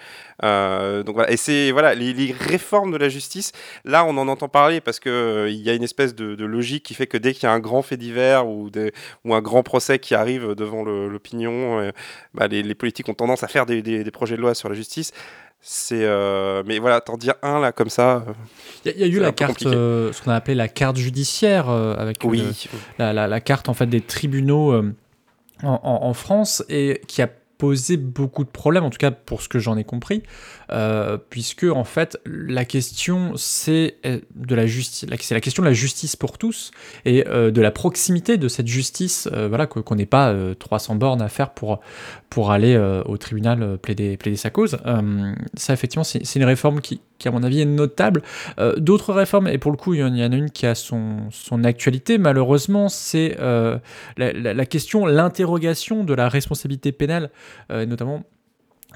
Euh, 0.44 1.02
donc 1.02 1.16
voilà, 1.16 1.32
et 1.32 1.36
c'est 1.36 1.72
voilà 1.72 1.94
les, 1.94 2.32
réformes 2.38 2.92
de 2.92 2.96
la 2.96 3.08
justice. 3.08 3.52
Là, 3.84 4.04
on 4.04 4.16
en 4.16 4.28
entend 4.28 4.48
parler 4.48 4.80
parce 4.80 5.00
que 5.00 5.48
il 5.50 5.60
y 5.60 5.70
a 5.70 5.74
une 5.74 5.82
espèce 5.82 6.14
de, 6.14 6.44
logique 6.44 6.84
qui 6.84 6.94
fait 6.94 7.06
que 7.06 7.16
dès 7.16 7.32
qu'il 7.32 7.44
y 7.44 7.46
a 7.46 7.52
un 7.52 7.58
grand 7.58 7.82
fait 7.82 7.96
divers 7.96 8.46
ou, 8.46 8.70
un 9.24 9.40
grand 9.40 9.62
procès 9.62 9.98
qui 9.98 10.14
arrive 10.14 10.54
devant 10.54 10.84
l'opinion, 10.84 11.90
bah, 12.34 12.48
les, 12.48 12.62
les 12.62 12.74
politiques 12.74 13.08
ont 13.08 13.14
tendance 13.14 13.42
à 13.42 13.48
faire 13.48 13.66
des, 13.66 13.82
des- 13.82 14.04
des 14.04 14.10
projets 14.10 14.36
de 14.36 14.40
loi 14.40 14.54
sur 14.54 14.68
la 14.68 14.74
justice. 14.74 15.12
C'est 15.64 16.04
euh, 16.04 16.62
mais 16.66 16.80
voilà, 16.80 17.00
t'en 17.00 17.16
dire 17.16 17.34
un 17.42 17.60
là 17.60 17.70
comme 17.70 17.88
ça. 17.90 18.24
euh, 18.26 18.32
Il 18.84 18.90
y, 18.90 18.94
a- 18.94 18.96
il 18.96 19.00
y 19.00 19.04
a 19.04 19.06
eu 19.16 19.20
la 19.20 19.30
carte, 19.32 19.64
euh, 19.64 20.12
ce 20.12 20.20
qu'on 20.20 20.32
a 20.32 20.34
appelé 20.34 20.56
la 20.56 20.66
carte 20.68 20.96
judiciaire, 20.96 21.68
euh, 21.70 21.94
avec 21.96 22.18
oui. 22.24 22.42
la, 22.98 23.12
la- 23.12 23.28
la 23.28 23.40
carte 23.40 23.68
en 23.68 23.74
fait 23.74 23.86
des 23.86 24.00
tribunaux 24.00 24.74
en, 24.74 25.68
en- 25.68 25.80
en 25.82 26.14
France 26.14 26.64
et 26.68 27.00
qui 27.06 27.22
a 27.22 27.28
posé 27.62 27.96
beaucoup 27.96 28.42
de 28.42 28.48
problèmes, 28.48 28.82
en 28.82 28.90
tout 28.90 28.98
cas 28.98 29.12
pour 29.12 29.40
ce 29.40 29.48
que 29.48 29.60
j'en 29.60 29.76
ai 29.76 29.84
compris, 29.84 30.24
euh, 30.72 31.16
puisque 31.30 31.62
en 31.62 31.84
fait 31.84 32.18
la 32.26 32.64
question 32.64 33.34
c'est 33.36 33.98
euh, 34.04 34.18
de 34.34 34.56
la 34.56 34.66
justice, 34.66 35.08
c'est 35.20 35.34
la 35.34 35.40
question 35.40 35.62
de 35.62 35.68
la 35.68 35.72
justice 35.72 36.16
pour 36.16 36.38
tous 36.38 36.72
et 37.04 37.24
euh, 37.28 37.52
de 37.52 37.60
la 37.60 37.70
proximité 37.70 38.36
de 38.36 38.48
cette 38.48 38.66
justice, 38.66 39.28
voilà 39.32 39.68
qu'on 39.68 39.94
n'ait 39.94 40.06
pas 40.06 40.30
euh, 40.30 40.54
300 40.54 40.96
bornes 40.96 41.22
à 41.22 41.28
faire 41.28 41.50
pour 41.50 41.78
pour 42.30 42.50
aller 42.50 42.76
au 43.04 43.16
tribunal 43.16 43.78
plaider 43.78 44.16
plaider 44.16 44.36
sa 44.36 44.50
cause. 44.50 44.78
Ça 45.54 45.72
effectivement 45.72 46.02
c'est 46.02 46.34
une 46.34 46.44
réforme 46.44 46.80
qui, 46.80 47.00
qui 47.22 47.28
à 47.28 47.30
mon 47.30 47.42
avis 47.42 47.60
est 47.60 47.64
notable. 47.66 48.22
Euh, 48.58 48.74
D'autres 48.76 49.12
réformes, 49.12 49.46
et 49.46 49.58
pour 49.58 49.70
le 49.70 49.76
coup, 49.76 49.94
il 49.94 50.00
y 50.00 50.04
en 50.04 50.12
a 50.32 50.36
une 50.36 50.50
qui 50.50 50.66
a 50.66 50.74
son, 50.74 51.18
son 51.30 51.62
actualité, 51.64 52.18
malheureusement, 52.18 52.88
c'est 52.88 53.36
euh, 53.40 53.78
la, 54.16 54.66
question, 54.66 55.06
l'interrogation 55.06 56.02
de 56.04 56.14
la 56.14 56.28
responsabilité 56.28 56.90
pénale, 56.92 57.30
euh, 57.70 57.86
notamment 57.86 58.24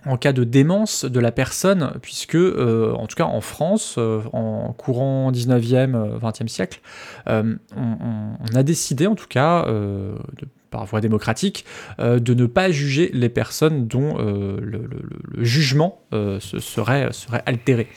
en 0.04 0.16
cas 0.18 0.32
de 0.32 0.44
démence 0.44 1.04
de 1.04 1.20
la 1.20 1.32
personne, 1.32 1.92
puisque, 2.02 2.36
en 2.36 3.06
tout 3.06 3.16
cas 3.16 3.24
en 3.24 3.40
France, 3.40 3.98
en 3.98 4.72
courant 4.76 5.32
19e, 5.32 6.18
20e 6.20 6.48
siècle, 6.48 6.80
on, 7.26 7.56
on 7.76 8.54
a 8.54 8.62
décidé, 8.62 9.06
en 9.06 9.14
tout 9.16 9.26
cas, 9.26 9.64
de- 9.66 10.14
par 10.70 10.84
voie 10.86 11.00
démocratique, 11.00 11.64
euh, 12.00 12.18
de 12.18 12.34
ne 12.34 12.46
pas 12.46 12.70
juger 12.70 13.10
les 13.12 13.28
personnes 13.28 13.86
dont 13.86 14.16
euh, 14.18 14.58
le, 14.60 14.78
le- 14.78 15.02
le 15.36 15.44
jugement 15.44 16.00
euh, 16.12 16.40
se- 16.40 16.58
serait, 16.58 17.12
serait 17.12 17.42
altéré. 17.46 17.88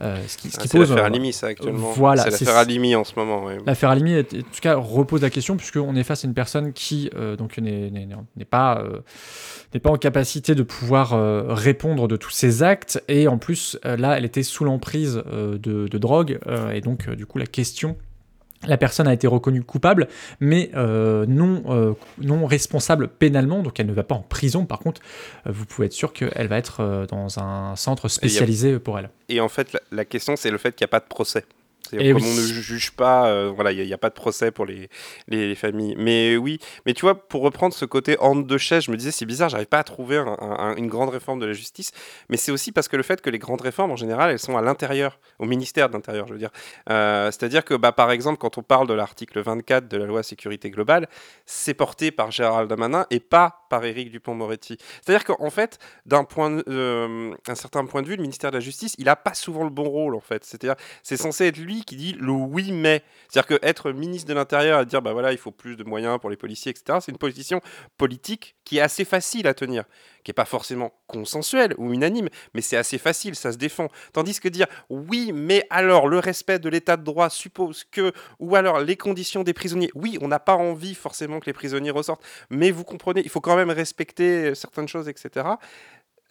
Ce 0.00 0.36
qui, 0.36 0.50
ce 0.50 0.58
Ah, 0.58 0.62
qui 0.62 0.68
pose, 0.68 0.90
l'affaire 0.94 1.32
ça, 1.32 1.46
actuellement. 1.46 1.92
voilà, 1.92 2.24
c'est 2.24 2.44
l'affaire 2.44 2.56
Halimi 2.58 2.94
en 2.94 3.04
ce 3.04 3.14
moment, 3.16 3.42
ouais. 3.44 3.56
L'affaire 3.64 3.88
Halimi, 3.88 4.12
est- 4.12 4.34
en 4.34 4.40
tout 4.40 4.60
cas, 4.60 4.74
repose 4.74 5.22
la 5.22 5.30
question 5.30 5.56
puisqu'on 5.56 5.96
est 5.96 6.02
face 6.02 6.24
à 6.24 6.28
une 6.28 6.34
personne 6.34 6.74
qui 6.74 7.08
donc 7.38 7.56
n'est 7.56 8.44
pas 8.50 8.84
n'est 9.72 9.80
pas 9.80 9.90
en 9.90 9.96
capacité 9.96 10.54
de 10.54 10.62
pouvoir 10.62 11.14
répondre 11.56 12.06
de 12.06 12.16
tous 12.16 12.30
ses 12.32 12.62
actes 12.62 13.02
et 13.08 13.28
en 13.28 13.38
plus 13.38 13.78
là, 13.82 14.18
elle 14.18 14.26
était 14.26 14.42
sous 14.42 14.64
l'emprise 14.64 15.22
de, 15.32 15.56
de 15.88 15.98
drogue 15.98 16.38
et 16.74 16.80
donc 16.82 17.08
du 17.08 17.24
coup 17.24 17.38
la 17.38 17.46
question 17.46 17.96
la 18.66 18.76
personne 18.76 19.08
a 19.08 19.12
été 19.12 19.26
reconnue 19.26 19.62
coupable, 19.62 20.08
mais 20.40 20.70
euh, 20.74 21.26
non, 21.26 21.62
euh, 21.68 21.94
non 22.18 22.46
responsable 22.46 23.08
pénalement, 23.08 23.62
donc 23.62 23.78
elle 23.80 23.86
ne 23.86 23.92
va 23.92 24.02
pas 24.04 24.14
en 24.14 24.22
prison. 24.22 24.66
Par 24.66 24.78
contre, 24.78 25.00
euh, 25.46 25.50
vous 25.52 25.66
pouvez 25.66 25.86
être 25.86 25.92
sûr 25.92 26.12
qu'elle 26.12 26.48
va 26.48 26.58
être 26.58 27.06
dans 27.08 27.38
un 27.38 27.76
centre 27.76 28.08
spécialisé 28.08 28.78
pour 28.78 28.98
elle. 28.98 29.10
Et 29.28 29.40
en 29.40 29.48
fait, 29.48 29.72
la, 29.72 29.80
la 29.92 30.04
question, 30.04 30.36
c'est 30.36 30.50
le 30.50 30.58
fait 30.58 30.74
qu'il 30.74 30.84
n'y 30.84 30.88
a 30.88 30.92
pas 30.92 31.00
de 31.00 31.08
procès. 31.08 31.44
Eh 32.00 32.12
comme 32.12 32.22
oui. 32.22 32.28
on 32.30 32.34
ne 32.34 32.40
ju- 32.46 32.62
juge 32.62 32.90
pas, 32.92 33.26
euh, 33.28 33.50
voilà, 33.54 33.72
il 33.72 33.84
n'y 33.84 33.92
a, 33.92 33.98
pas 33.98 34.08
de 34.10 34.14
procès 34.14 34.50
pour 34.50 34.66
les, 34.66 34.88
les, 35.28 35.48
les 35.48 35.54
familles. 35.54 35.94
Mais 35.98 36.36
oui, 36.36 36.58
mais 36.86 36.94
tu 36.94 37.02
vois, 37.02 37.14
pour 37.28 37.42
reprendre 37.42 37.74
ce 37.74 37.84
côté 37.84 38.16
horde 38.18 38.46
de 38.46 38.58
chaise, 38.58 38.84
je 38.84 38.90
me 38.90 38.96
disais, 38.96 39.10
c'est 39.10 39.26
bizarre, 39.26 39.48
j'arrive 39.48 39.66
pas 39.66 39.78
à 39.78 39.84
trouver 39.84 40.16
un- 40.18 40.36
un- 40.40 40.76
une 40.76 40.88
grande 40.88 41.10
réforme 41.10 41.40
de 41.40 41.46
la 41.46 41.52
justice. 41.52 41.92
Mais 42.28 42.36
c'est 42.36 42.52
aussi 42.52 42.72
parce 42.72 42.88
que 42.88 42.96
le 42.96 43.02
fait 43.02 43.20
que 43.20 43.30
les 43.30 43.38
grandes 43.38 43.60
réformes, 43.60 43.90
en 43.90 43.96
général, 43.96 44.30
elles 44.30 44.38
sont 44.38 44.56
à 44.56 44.62
l'intérieur, 44.62 45.18
au 45.38 45.44
ministère 45.46 45.88
de 45.88 45.94
l'Intérieur, 45.94 46.26
je 46.26 46.32
veux 46.32 46.38
dire. 46.38 46.50
Euh, 46.90 47.30
C'est-à-dire 47.30 47.64
que, 47.64 47.74
bah, 47.74 47.92
par 47.92 48.10
exemple, 48.10 48.38
quand 48.38 48.58
on 48.58 48.62
parle 48.62 48.86
de 48.88 48.94
l'article 48.94 49.40
24 49.40 49.88
de 49.88 49.96
la 49.96 50.06
loi 50.06 50.22
sécurité 50.22 50.70
globale, 50.70 51.08
c'est 51.46 51.74
porté 51.74 52.10
par 52.10 52.30
Gérald 52.30 52.68
Damanin 52.68 53.06
et 53.10 53.20
pas 53.20 53.63
par 53.74 53.84
Éric 53.84 54.12
Dupont-Moretti. 54.12 54.78
C'est-à-dire 55.02 55.24
qu'en 55.24 55.50
fait, 55.50 55.80
d'un 56.06 56.22
point, 56.22 56.62
euh, 56.68 57.34
un 57.48 57.54
certain 57.56 57.84
point 57.86 58.02
de 58.02 58.06
vue, 58.06 58.14
le 58.14 58.22
ministère 58.22 58.52
de 58.52 58.56
la 58.56 58.60
Justice, 58.60 58.94
il 58.98 59.08
a 59.08 59.16
pas 59.16 59.34
souvent 59.34 59.64
le 59.64 59.70
bon 59.70 59.88
rôle, 59.88 60.14
en 60.14 60.20
fait. 60.20 60.44
C'est-à-dire, 60.44 60.76
c'est 61.02 61.16
censé 61.16 61.46
être 61.46 61.56
lui 61.56 61.82
qui 61.82 61.96
dit 61.96 62.12
le 62.20 62.30
oui 62.30 62.70
mais. 62.70 63.02
C'est-à-dire 63.28 63.58
que 63.58 63.66
être 63.66 63.90
ministre 63.90 64.28
de 64.28 64.34
l'Intérieur 64.34 64.80
et 64.80 64.86
dire 64.86 65.02
bah 65.02 65.12
voilà 65.12 65.32
il 65.32 65.38
faut 65.38 65.50
plus 65.50 65.74
de 65.74 65.82
moyens 65.82 66.20
pour 66.20 66.30
les 66.30 66.36
policiers 66.36 66.70
etc. 66.70 66.98
C'est 67.00 67.10
une 67.10 67.18
position 67.18 67.60
politique 67.98 68.54
qui 68.64 68.78
est 68.78 68.80
assez 68.80 69.04
facile 69.04 69.48
à 69.48 69.54
tenir, 69.54 69.82
qui 70.24 70.30
est 70.30 70.34
pas 70.34 70.44
forcément 70.44 70.92
consensuelle 71.06 71.74
ou 71.78 71.92
unanime, 71.92 72.28
mais 72.54 72.62
c'est 72.62 72.76
assez 72.76 72.98
facile, 72.98 73.34
ça 73.34 73.52
se 73.52 73.58
défend. 73.58 73.88
Tandis 74.12 74.40
que 74.40 74.48
dire 74.48 74.66
oui 74.88 75.32
mais 75.32 75.66
alors 75.70 76.08
le 76.08 76.18
respect 76.18 76.58
de 76.58 76.68
l'état 76.68 76.96
de 76.96 77.04
droit 77.04 77.30
suppose 77.30 77.84
que 77.84 78.12
ou 78.40 78.56
alors 78.56 78.80
les 78.80 78.96
conditions 78.96 79.42
des 79.44 79.52
prisonniers. 79.52 79.90
Oui 79.94 80.18
on 80.20 80.28
n'a 80.28 80.40
pas 80.40 80.56
envie 80.56 80.94
forcément 80.94 81.40
que 81.40 81.46
les 81.46 81.52
prisonniers 81.52 81.90
ressortent, 81.90 82.24
mais 82.50 82.70
vous 82.70 82.84
comprenez 82.84 83.22
il 83.22 83.30
faut 83.30 83.40
quand 83.40 83.56
même 83.56 83.70
respecter 83.70 84.54
certaines 84.54 84.88
choses 84.88 85.08
etc. 85.08 85.46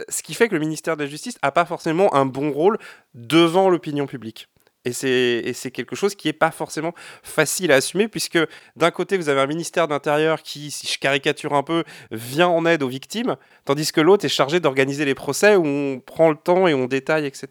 Ce 0.09 0.23
qui 0.23 0.33
fait 0.33 0.49
que 0.49 0.55
le 0.55 0.59
ministère 0.59 0.97
de 0.97 1.03
la 1.03 1.09
Justice 1.09 1.37
n'a 1.43 1.51
pas 1.51 1.65
forcément 1.65 2.13
un 2.15 2.25
bon 2.25 2.51
rôle 2.51 2.79
devant 3.13 3.69
l'opinion 3.69 4.07
publique. 4.07 4.47
Et 4.85 4.91
c'est, 4.91 5.71
quelque 5.71 5.95
chose 5.95 6.13
qui 6.13 6.27
n'est 6.27 6.33
pas 6.33 6.51
forcément 6.51 6.93
facile 7.23 7.71
à 7.71 7.75
assumer, 7.75 8.07
puisque 8.09 8.37
d'un 8.75 8.91
côté, 8.91 9.17
vous 9.17 9.29
avez 9.29 9.39
un 9.39 9.47
ministère 9.47 9.87
d'Intérieur 9.87 10.41
qui, 10.41 10.71
si 10.71 10.87
je 10.87 10.99
caricature 10.99 11.53
un 11.53 11.63
peu, 11.63 11.83
vient 12.11 12.49
en 12.49 12.65
aide 12.65 12.83
aux 12.83 12.89
victimes, 12.89 13.37
tandis 13.63 13.91
que 13.93 14.01
l'autre 14.01 14.25
est 14.25 14.29
chargé 14.29 14.59
d'organiser 14.59 15.05
les 15.05 15.15
procès 15.15 15.55
où 15.55 15.65
on 15.65 15.99
prend 16.05 16.29
le 16.29 16.35
temps 16.35 16.67
et 16.67 16.73
on 16.73 16.85
détaille, 16.87 17.25
etc. 17.25 17.47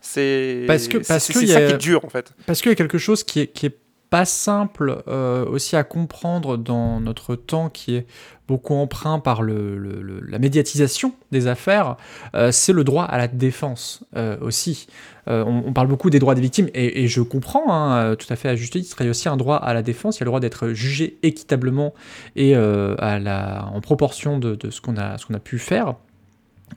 C'est, 0.00 0.64
Parce 0.68 0.86
que- 0.86 0.98
parce 0.98 1.26
que 1.28 1.44
ça 1.46 1.56
a- 1.56 1.66
qui 1.66 1.72
est 1.74 1.78
dur, 1.78 2.04
en 2.04 2.08
fait. 2.08 2.32
Parce 2.46 2.60
qu'il 2.62 2.70
y 2.70 2.72
a 2.72 2.76
quelque 2.76 2.98
chose 2.98 3.24
qui 3.24 3.40
est, 3.40 3.46
qui 3.48 3.66
est 3.66 3.76
pas 4.10 4.24
simple 4.24 5.02
euh, 5.06 5.46
aussi 5.46 5.76
à 5.76 5.84
comprendre 5.84 6.56
dans 6.56 7.00
notre 7.00 7.36
temps, 7.36 7.70
qui 7.70 7.94
est 7.94 8.06
beaucoup 8.48 8.74
emprunt 8.74 9.20
par 9.20 9.44
la 9.44 10.38
médiatisation 10.40 11.14
des 11.30 11.46
affaires, 11.46 11.96
euh, 12.34 12.50
c'est 12.50 12.72
le 12.72 12.82
droit 12.82 13.04
à 13.04 13.16
la 13.16 13.28
défense 13.28 14.04
euh, 14.16 14.36
aussi. 14.40 14.88
On, 15.26 15.72
parle 15.72 15.86
beaucoup 15.86 16.10
des 16.10 16.18
droits 16.18 16.34
des 16.34 16.40
victimes, 16.40 16.68
et, 16.74 17.06
je 17.06 17.20
comprends 17.20 17.72
hein, 17.72 18.16
tout 18.16 18.26
à 18.30 18.34
fait 18.34 18.48
à 18.48 18.56
juste 18.56 18.72
titre, 18.72 18.96
il 18.98 19.04
y 19.04 19.06
a 19.06 19.10
aussi 19.10 19.28
un 19.28 19.36
droit 19.36 19.54
à 19.54 19.72
la 19.74 19.82
défense, 19.82 20.16
il 20.16 20.20
y 20.20 20.22
a 20.22 20.24
le 20.24 20.30
droit 20.30 20.40
d'être 20.40 20.70
jugé 20.70 21.20
équitablement 21.22 21.94
et 22.34 22.56
en 22.56 23.80
proportion 23.80 24.40
de, 24.40 24.58
ce 24.70 24.80
qu'on 24.80 24.96
a 24.96 25.38
pu 25.38 25.60
faire. 25.60 25.94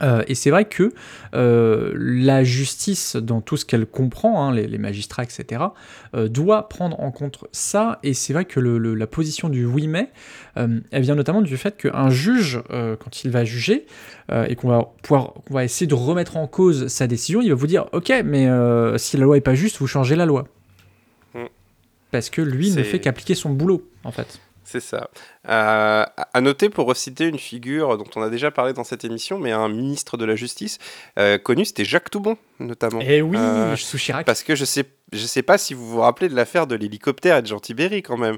Euh, 0.02 0.24
et 0.28 0.34
c'est 0.34 0.50
vrai 0.50 0.66
que 0.66 0.92
euh, 1.36 1.92
la 1.96 2.44
justice, 2.44 3.16
dans 3.16 3.42
tout 3.42 3.58
ce 3.58 3.66
qu'elle 3.66 3.86
comprend, 3.86 4.44
hein, 4.48 4.54
les, 4.54 4.66
les 4.68 4.78
magistrats, 4.80 5.24
etc., 5.24 5.62
euh, 6.16 6.28
doit 6.28 6.68
prendre 6.68 7.00
en 7.00 7.12
compte 7.12 7.44
ça. 7.52 8.00
Et 8.02 8.14
c'est 8.16 8.34
vrai 8.34 8.46
que 8.46 8.60
le- 8.60 8.80
le- 8.80 8.96
la 8.96 9.06
position 9.08 9.50
du 9.50 9.66
oui 9.66 9.88
mais, 9.88 10.10
elle 10.56 11.02
vient 11.04 11.16
notamment 11.16 11.42
du 11.42 11.58
fait 11.58 11.78
qu'un 11.78 12.10
juge, 12.10 12.62
quand 12.70 13.24
il 13.24 13.32
va 13.32 13.44
juger 13.44 13.86
et 14.48 14.56
qu'on 14.56 14.70
va 14.70 14.92
pouvoir, 15.02 15.34
qu'on 15.46 15.54
va 15.54 15.64
essayer 15.64 15.88
de 15.88 15.94
remettre 15.96 16.38
en 16.38 16.48
cause 16.48 16.88
sa 16.88 17.08
décision, 17.08 17.42
il 17.42 17.50
va 17.50 17.56
vous 17.56 17.68
dire 17.68 17.86
ok, 17.92 18.12
mais 18.24 18.48
si 18.98 19.18
la 19.18 19.24
loi 19.24 19.38
est 19.38 19.42
pas 19.42 19.56
juste, 19.56 19.78
vous 19.78 19.88
changez 19.88 20.16
la 20.16 20.26
loi. 20.26 20.48
Mm. 21.34 21.46
Parce 22.12 22.30
que 22.30 22.42
lui 22.42 22.70
ne 22.72 22.84
fait 22.84 23.00
qu'appliquer 23.00 23.34
son 23.36 23.50
boulot, 23.50 23.88
en 24.04 24.12
fait. 24.12 24.40
C'est 24.66 24.80
ça. 24.80 25.10
Euh, 25.50 26.06
à 26.34 26.42
noter, 26.42 26.70
pour 26.70 26.88
reciter 26.88 27.28
une 27.28 27.40
figure 27.40 27.98
dont 27.98 28.10
on 28.16 28.22
a 28.22 28.30
déjà 28.30 28.52
parlé 28.52 28.74
dans 28.74 28.84
cette 28.84 29.04
émission, 29.04 29.40
mais 29.40 29.52
un 29.52 29.70
ministre 29.70 30.18
de 30.18 30.26
la 30.26 30.36
Justice 30.36 30.78
euh, 31.20 31.38
connu, 31.38 31.66
c'était 31.66 31.86
Jacques 31.86 32.10
Toubon, 32.10 32.38
notamment. 32.60 33.02
Et 33.02 33.22
oui, 33.22 33.38
Euh, 33.38 33.76
sous 33.76 33.98
Chirac. 33.98 34.26
Parce 34.26 34.44
que 34.44 34.56
je 34.56 34.66
sais, 34.66 34.86
je 35.12 35.26
sais 35.26 35.44
pas 35.44 35.58
si 35.58 35.74
vous 35.74 35.88
vous 35.88 36.00
rappelez 36.02 36.30
de 36.30 36.36
l'affaire 36.36 36.68
de 36.68 36.76
l'hélicoptère 36.76 37.38
et 37.38 37.42
de 37.42 37.48
Jean 37.48 37.60
Tibéry 37.60 38.02
quand 38.04 38.18
même. 38.18 38.38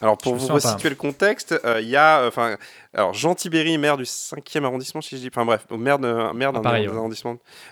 Alors 0.00 0.16
pour 0.16 0.34
vous 0.34 0.46
pas. 0.48 0.54
resituer 0.54 0.88
le 0.88 0.94
contexte, 0.94 1.54
euh, 1.64 1.80
il 1.80 1.88
y 1.88 1.96
a, 1.96 2.26
enfin, 2.26 2.56
alors 2.94 3.12
Jean 3.12 3.34
Tibéry, 3.34 3.76
maire 3.78 3.96
du 3.96 4.04
5e 4.04 4.64
arrondissement, 4.64 5.00
si 5.00 5.16
je 5.16 5.20
dis, 5.20 5.28
enfin 5.28 5.44
bref, 5.44 5.66
maire 5.70 5.98
de, 5.98 6.32
maire 6.32 6.52
d'un 6.52 6.60
ouais. 6.60 6.88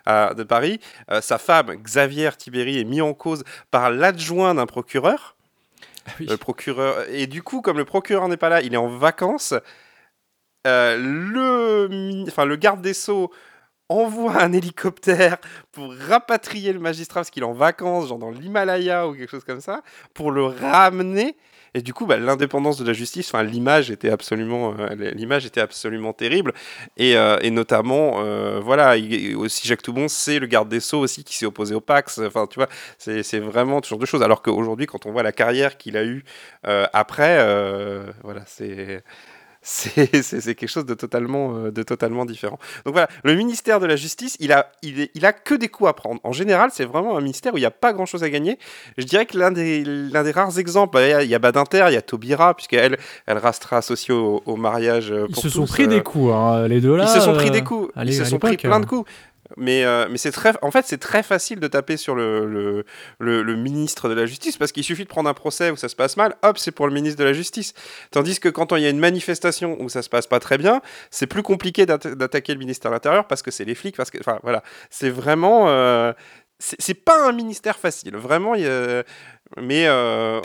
euh, 0.08 0.34
de 0.34 0.42
Paris, 0.42 0.80
euh, 1.10 1.20
sa 1.20 1.38
femme 1.38 1.74
Xavier 1.76 2.30
Tibéry 2.36 2.78
est 2.78 2.84
mise 2.84 3.02
en 3.02 3.14
cause 3.14 3.42
par 3.70 3.90
l'adjoint 3.90 4.54
d'un 4.54 4.66
procureur. 4.66 5.36
Ah. 6.06 6.12
Le 6.18 6.36
procureur 6.36 7.04
et 7.08 7.26
du 7.26 7.42
coup, 7.42 7.60
comme 7.60 7.78
le 7.78 7.84
procureur 7.84 8.28
n'est 8.28 8.36
pas 8.36 8.48
là, 8.48 8.62
il 8.62 8.74
est 8.74 8.78
en 8.78 8.88
vacances. 8.88 9.54
euh, 10.66 10.96
le, 10.96 12.24
enfin, 12.28 12.44
le 12.44 12.56
garde 12.56 12.82
des 12.82 12.94
sceaux 12.94 13.30
envoie 13.88 14.40
un 14.40 14.52
hélicoptère 14.52 15.38
pour 15.72 15.94
rapatrier 15.94 16.72
le 16.72 16.78
magistrat 16.78 17.20
parce 17.20 17.30
qu'il 17.30 17.42
est 17.42 17.46
en 17.46 17.52
vacances, 17.52 18.08
genre 18.08 18.18
dans 18.18 18.30
l'Himalaya 18.30 19.08
ou 19.08 19.14
quelque 19.14 19.30
chose 19.30 19.44
comme 19.44 19.60
ça, 19.60 19.82
pour 20.14 20.30
le 20.30 20.44
ramener. 20.44 21.36
Et 21.74 21.82
du 21.82 21.94
coup, 21.94 22.06
bah, 22.06 22.16
l'indépendance 22.16 22.78
de 22.78 22.84
la 22.84 22.92
justice, 22.92 23.32
l'image 23.44 23.90
était 23.90 24.10
absolument, 24.10 24.74
euh, 24.78 25.36
était 25.46 25.60
absolument 25.60 26.12
terrible. 26.12 26.52
Et, 26.96 27.16
euh, 27.16 27.38
notamment, 27.50 28.20
euh, 28.20 28.60
voilà, 28.60 28.96
il- 28.96 29.36
aussi 29.36 29.66
Jacques 29.68 29.82
Toubon, 29.82 30.08
c'est 30.08 30.38
le 30.38 30.46
garde 30.46 30.68
des 30.68 30.80
sceaux 30.80 30.98
aussi 31.00 31.24
qui 31.24 31.36
s'est 31.36 31.46
opposé 31.46 31.74
au 31.74 31.80
Pax. 31.80 32.18
Enfin, 32.18 32.46
tu 32.46 32.58
vois, 32.58 32.68
c'est 32.98 33.38
vraiment 33.38 33.80
ce 33.82 33.88
genre 33.90 33.98
de 33.98 34.06
choses. 34.06 34.22
Alors 34.22 34.42
qu'aujourd'hui, 34.42 34.86
quand 34.86 35.06
on 35.06 35.12
voit 35.12 35.22
la 35.22 35.32
carrière 35.32 35.76
qu'il 35.78 35.96
a 35.96 36.04
eue 36.04 36.24
après, 36.64 37.38
voilà, 38.22 38.42
c'est 38.46 39.02
c'est 39.62 40.54
quelque 40.54 40.66
chose 40.68 40.86
de 40.86 40.94
totalement, 40.94 41.54
euh, 41.56 41.70
de 41.70 41.82
totalement 41.82 42.24
différent. 42.24 42.58
Donc 42.86 42.94
voilà, 42.94 43.08
le 43.24 43.34
ministère 43.34 43.78
de 43.78 43.86
la 43.86 43.96
Justice, 43.96 44.36
il 44.40 44.52
a, 44.52 44.72
il, 44.82 45.00
est- 45.00 45.10
il 45.14 45.26
a 45.26 45.32
que 45.34 45.54
des 45.54 45.68
coups 45.68 45.90
à 45.90 45.92
prendre. 45.92 46.18
En 46.24 46.32
général, 46.32 46.70
c'est 46.72 46.84
vraiment 46.86 47.16
un 47.16 47.20
ministère 47.20 47.52
où 47.52 47.58
il 47.58 47.60
n'y 47.60 47.66
a 47.66 47.70
pas 47.70 47.92
grand-chose 47.92 48.24
à 48.24 48.30
gagner. 48.30 48.58
Je 48.96 49.04
dirais 49.04 49.26
que 49.26 49.36
l'un 49.36 49.50
des, 49.52 49.84
l'un 49.84 50.22
des 50.22 50.30
rares 50.30 50.58
exemples, 50.58 50.94
bah, 50.94 51.06
il 51.06 51.10
y 51.10 51.12
a- 51.12 51.22
il 51.22 51.28
y 51.30 51.34
a 51.34 51.38
Badinter, 51.38 51.84
il 51.88 51.94
y 51.94 51.96
a 51.96 52.02
Taubira, 52.02 52.54
puisqu'elle 52.54 52.98
elle 53.26 53.38
restera 53.38 53.76
associée 53.78 54.14
au, 54.14 54.42
au 54.46 54.56
mariage. 54.56 55.12
euh, 55.12 55.26
Ils 55.28 55.34
pour 55.34 55.42
se 55.42 55.48
sont 55.50 55.66
pris 55.66 55.84
euh, 55.84 55.88
des 55.88 56.02
coups, 56.02 56.32
hein, 56.32 56.66
les 56.66 56.80
deux 56.80 56.96
là. 56.96 57.04
ils 57.04 57.08
se 57.14 57.20
sont 57.20 57.34
pris 57.34 57.48
euh, 57.48 57.52
des 57.52 57.62
coups. 57.62 57.92
allez, 57.96 58.12
ils 58.16 58.18
se 58.18 58.24
sont 58.24 58.38
pris 58.38 58.56
plein 58.56 58.78
euh. 58.78 58.80
de 58.80 58.86
coups. 58.86 59.10
Mais, 59.56 59.84
euh, 59.84 60.06
mais 60.08 60.16
c'est 60.18 60.30
très, 60.30 60.52
en 60.62 60.70
fait, 60.70 60.86
c'est 60.86 60.98
très 60.98 61.22
facile 61.24 61.58
de 61.58 61.66
taper 61.66 61.96
sur 61.96 62.14
le, 62.14 62.46
le, 62.46 62.84
le- 63.18 63.42
le 63.42 63.56
ministre 63.56 64.08
de 64.08 64.14
la 64.14 64.24
Justice 64.26 64.56
parce 64.56 64.70
qu'il 64.70 64.84
suffit 64.84 65.02
de 65.04 65.08
prendre 65.08 65.28
un 65.28 65.34
procès 65.34 65.70
où 65.70 65.76
ça 65.76 65.88
se 65.88 65.96
passe 65.96 66.16
mal, 66.16 66.36
hop, 66.42 66.56
c'est 66.56 66.70
pour 66.70 66.86
le 66.86 66.92
ministre 66.94 67.18
de 67.18 67.24
la 67.24 67.32
Justice. 67.32 67.74
Tandis 68.12 68.38
que 68.38 68.48
quand 68.48 68.74
il 68.76 68.82
y 68.82 68.86
a 68.86 68.90
une 68.90 69.00
manifestation 69.00 69.76
où 69.80 69.88
ça 69.88 70.02
se 70.02 70.08
passe 70.08 70.26
pas 70.28 70.38
très 70.38 70.56
bien, 70.56 70.80
c'est 71.10 71.26
plus 71.26 71.42
compliqué 71.42 71.84
d'atta- 71.84 72.14
d'attaquer 72.14 72.52
le 72.52 72.60
ministère 72.60 72.90
de 72.92 72.94
l'Intérieur 72.94 73.26
parce 73.26 73.42
que 73.42 73.50
c'est 73.50 73.64
les 73.64 73.74
flics, 73.74 73.96
parce 73.96 74.10
que, 74.12 74.18
enfin, 74.18 74.38
voilà, 74.44 74.62
c'est 74.88 75.10
vraiment, 75.10 75.68
euh, 75.68 76.12
c'est 76.60 76.94
pas 76.94 77.26
un 77.28 77.32
ministère 77.32 77.76
facile, 77.78 78.16
vraiment. 78.16 78.54
y 78.54 78.66
a- 78.66 79.02
mais 79.60 79.86
euh, 79.88 80.40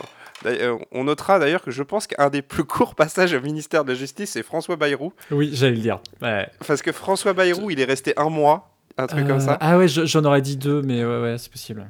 on 0.92 1.04
notera 1.04 1.38
d'ailleurs 1.40 1.62
que 1.62 1.72
je 1.72 1.84
pense 1.84 2.08
qu'un 2.08 2.30
des 2.30 2.42
plus 2.42 2.64
courts 2.64 2.96
passages 2.96 3.34
au 3.34 3.42
ministère 3.42 3.84
de 3.86 3.92
la 3.92 3.98
Justice, 3.98 4.32
c'est 4.32 4.44
François 4.44 4.76
Bayrou. 4.78 5.14
Oui, 5.32 5.52
j'allais 5.54 5.74
le 5.76 5.82
dire. 5.82 6.00
Ouais. 6.22 6.48
Parce 6.68 6.82
que 6.82 6.92
François 6.92 7.34
Bayrou, 7.34 7.70
il 7.72 7.80
est 7.80 7.86
resté 7.86 8.14
un 8.18 8.30
mois, 8.30 8.75
un 8.98 9.08
truc 9.08 9.28
comme 9.28 9.38
Euh, 9.38 9.40
ça. 9.40 9.58
Ah 9.62 9.78
ouais, 9.78 9.88
je- 9.88 10.06
j'en 10.06 10.24
aurais 10.26 10.42
dit 10.42 10.58
deux, 10.58 10.82
mais 10.82 11.04
ouais, 11.06 11.22
ouais, 11.22 11.36
c'est 11.38 11.52
possible. 11.52 11.86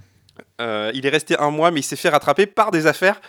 Euh, 0.61 0.91
il 0.93 1.05
est 1.05 1.09
resté 1.09 1.37
un 1.39 1.51
mois, 1.51 1.71
mais 1.71 1.79
il 1.81 1.83
s'est 1.83 1.95
fait 1.95 2.09
rattraper 2.09 2.45
par 2.45 2.71
des 2.71 2.87
affaires 2.87 3.21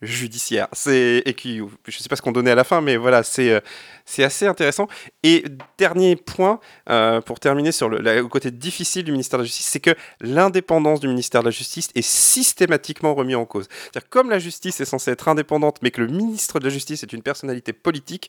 judiciaire. 0.00 0.66
C'est 0.72 1.22
et 1.24 1.34
qui, 1.34 1.60
je 1.86 1.96
sais 1.98 2.08
pas 2.08 2.16
ce 2.16 2.22
qu'on 2.22 2.32
donnait 2.32 2.50
à 2.50 2.54
la 2.56 2.64
fin, 2.64 2.80
mais 2.80 2.96
voilà, 2.96 3.22
c'est 3.22 3.52
euh, 3.52 3.60
c'est 4.04 4.24
assez 4.24 4.48
intéressant. 4.48 4.88
Et 5.22 5.44
dernier 5.78 6.16
point 6.16 6.58
euh, 6.90 7.20
pour 7.20 7.38
terminer 7.38 7.70
sur 7.70 7.88
le, 7.88 7.98
la- 7.98 8.16
le 8.16 8.26
côté 8.26 8.50
difficile 8.50 9.04
du 9.04 9.12
ministère 9.12 9.38
de 9.38 9.44
la 9.44 9.46
Justice, 9.46 9.66
c'est 9.68 9.78
que 9.80 9.94
l'indépendance 10.20 10.98
du 10.98 11.06
ministère 11.06 11.42
de 11.42 11.46
la 11.46 11.50
Justice 11.52 11.90
est 11.94 12.02
systématiquement 12.02 13.14
remis 13.14 13.36
en 13.36 13.44
cause. 13.44 13.68
C'est-à-dire 13.70 14.08
comme 14.10 14.28
la 14.28 14.40
justice 14.40 14.80
est 14.80 14.84
censée 14.84 15.12
être 15.12 15.28
indépendante, 15.28 15.78
mais 15.82 15.92
que 15.92 16.00
le 16.00 16.08
ministre 16.08 16.58
de 16.58 16.64
la 16.64 16.70
Justice 16.70 17.04
est 17.04 17.12
une 17.12 17.22
personnalité 17.22 17.72
politique, 17.72 18.28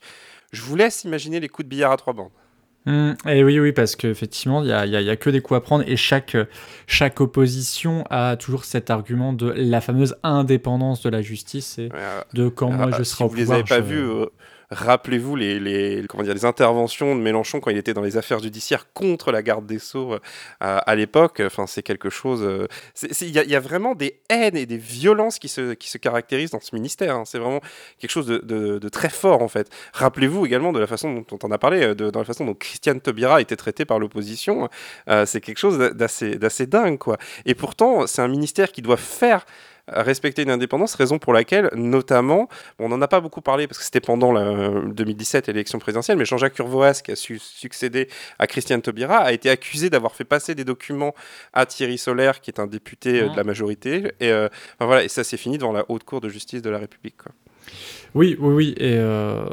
je 0.51 0.61
vous 0.61 0.75
laisse 0.75 1.03
imaginer 1.05 1.39
les 1.39 1.49
coups 1.49 1.65
de 1.65 1.69
billard 1.69 1.91
à 1.91 1.97
trois 1.97 2.13
bandes. 2.13 2.29
Mm, 2.85 3.13
et 3.29 3.43
oui, 3.43 3.59
oui, 3.59 3.71
parce 3.71 3.95
qu'effectivement, 3.95 4.61
il 4.61 4.65
n'y 4.67 4.73
a, 4.73 4.85
y 4.85 4.95
a- 4.97 5.01
y 5.01 5.09
a 5.09 5.15
que 5.15 5.29
des 5.29 5.39
coups 5.41 5.57
à 5.57 5.61
prendre 5.61 5.85
et 5.87 5.95
chaque, 5.95 6.35
chaque 6.85 7.21
opposition 7.21 8.03
a 8.09 8.35
toujours 8.35 8.65
cet 8.65 8.89
argument 8.89 9.31
de 9.31 9.53
la 9.55 9.79
fameuse 9.79 10.15
indépendance 10.23 11.01
de 11.01 11.09
la 11.09 11.21
justice 11.21 11.79
et 11.79 11.89
Euh, 11.93 12.21
de 12.33 12.49
quand 12.49 12.69
moi 12.69 12.89
Ah, 12.91 12.97
je 12.97 13.03
si 13.03 13.11
serai 13.15 13.23
au 13.23 13.27
vous 13.29 13.35
les 13.35 13.41
pouvoir. 13.43 13.59
avez 13.59 13.67
pas 13.67 13.77
je- 13.79 13.83
vus, 13.83 14.03
euh, 14.03 14.25
rappelez-vous 14.73 15.35
les, 15.35 16.03
comment 16.09 16.23
dire, 16.23 16.33
les 16.33 16.45
interventions 16.45 17.15
de 17.15 17.21
Mélenchon 17.21 17.59
quand 17.59 17.71
il 17.71 17.77
était 17.77 17.93
dans 17.93 18.01
les 18.01 18.17
affaires 18.17 18.39
judiciaires 18.39 18.91
contre 18.93 19.31
la 19.31 19.41
garde 19.41 19.65
des 19.65 19.79
Sceaux 19.79 20.13
euh, 20.13 20.19
à, 20.59 20.95
l'époque. 20.95 21.41
Enfin, 21.45 21.67
c'est 21.67 21.83
quelque 21.83 22.09
chose. 22.09 22.41
euh, 22.43 22.67
Il 23.21 23.29
y, 23.29 23.55
a- 23.55 23.59
vraiment 23.59 23.95
des 23.95 24.19
haines 24.29 24.57
et 24.57 24.65
des 24.65 24.77
violences 24.77 25.39
qui 25.39 25.47
se, 25.47 25.73
qui 25.73 25.89
se 25.89 25.97
caractérisent 25.97 26.51
dans 26.51 26.59
ce 26.59 26.75
ministère. 26.75 27.15
hein. 27.15 27.23
C'est 27.25 27.39
vraiment 27.39 27.61
quelque 27.99 28.11
chose 28.11 28.27
de, 28.27 28.39
de- 28.39 28.89
très 28.89 29.09
fort, 29.09 29.41
en 29.41 29.47
fait. 29.47 29.69
Rappelez-vous 29.93 30.45
également 30.45 30.73
de 30.73 30.79
la 30.79 30.87
façon 30.87 31.13
dont 31.13 31.25
on 31.41 31.47
en 31.47 31.51
a 31.51 31.57
parlé, 31.57 31.81
euh, 31.83 31.95
de, 31.95 32.09
dans 32.09 32.19
la 32.19 32.25
façon 32.25 32.45
dont 32.45 32.53
Christiane 32.53 32.99
Taubira 32.99 33.37
a 33.37 33.41
été 33.41 33.55
traitée 33.55 33.85
par 33.85 33.99
l'opposition. 33.99 34.69
C'est 35.25 35.41
quelque 35.41 35.57
chose 35.57 35.77
d'assez 35.77 36.67
dingue, 36.67 36.97
quoi. 36.97 37.17
Et 37.45 37.55
pourtant, 37.55 38.07
c'est 38.07 38.21
un 38.21 38.27
ministère 38.27 38.71
qui 38.71 38.81
doit 38.81 38.97
faire 38.97 39.45
respecter 39.87 40.43
une 40.43 40.49
indépendance, 40.49 40.95
raison 40.95 41.19
pour 41.19 41.33
laquelle, 41.33 41.69
notamment, 41.75 42.47
on 42.79 42.89
n'en 42.89 43.01
a 43.01 43.07
pas 43.07 43.19
beaucoup 43.19 43.41
parlé 43.41 43.67
parce 43.67 43.79
que 43.79 43.83
c'était 43.83 43.99
pendant 43.99 44.31
la 44.31 44.69
2017 44.81 45.47
l'élection 45.47 45.79
présidentielle, 45.79 46.17
mais 46.17 46.25
Jean-Jacques 46.25 46.57
Urvoas, 46.59 47.01
qui 47.03 47.11
a 47.11 47.15
su 47.15 47.39
succéder 47.39 48.07
à 48.39 48.47
Christiane 48.47 48.81
Taubira, 48.81 49.17
a 49.17 49.33
été 49.33 49.49
accusé 49.49 49.89
d'avoir 49.89 50.15
fait 50.15 50.23
passer 50.23 50.55
des 50.55 50.63
documents 50.63 51.13
à 51.51 51.65
Thierry 51.65 51.97
Solaire, 51.97 52.41
qui 52.41 52.49
est 52.51 52.59
un 52.59 52.67
député 52.67 53.21
euh, 53.21 53.29
de 53.29 53.35
la 53.35 53.43
majorité, 53.43 54.13
et, 54.19 54.29
euh, 54.29 54.47
enfin, 54.75 54.85
voilà, 54.85 55.03
et 55.03 55.09
ça 55.09 55.23
s'est 55.23 55.37
fini 55.37 55.57
devant 55.57 55.73
la 55.73 55.85
haute 55.89 56.03
cour 56.03 56.21
de 56.21 56.29
justice 56.29 56.61
de 56.61 56.69
la 56.69 56.77
République. 56.77 57.17
quoi. 57.17 57.31
Oui, 58.15 58.37
oui, 58.39 58.53
oui. 58.53 58.75
Et 58.77 58.95
euh, 58.97 59.43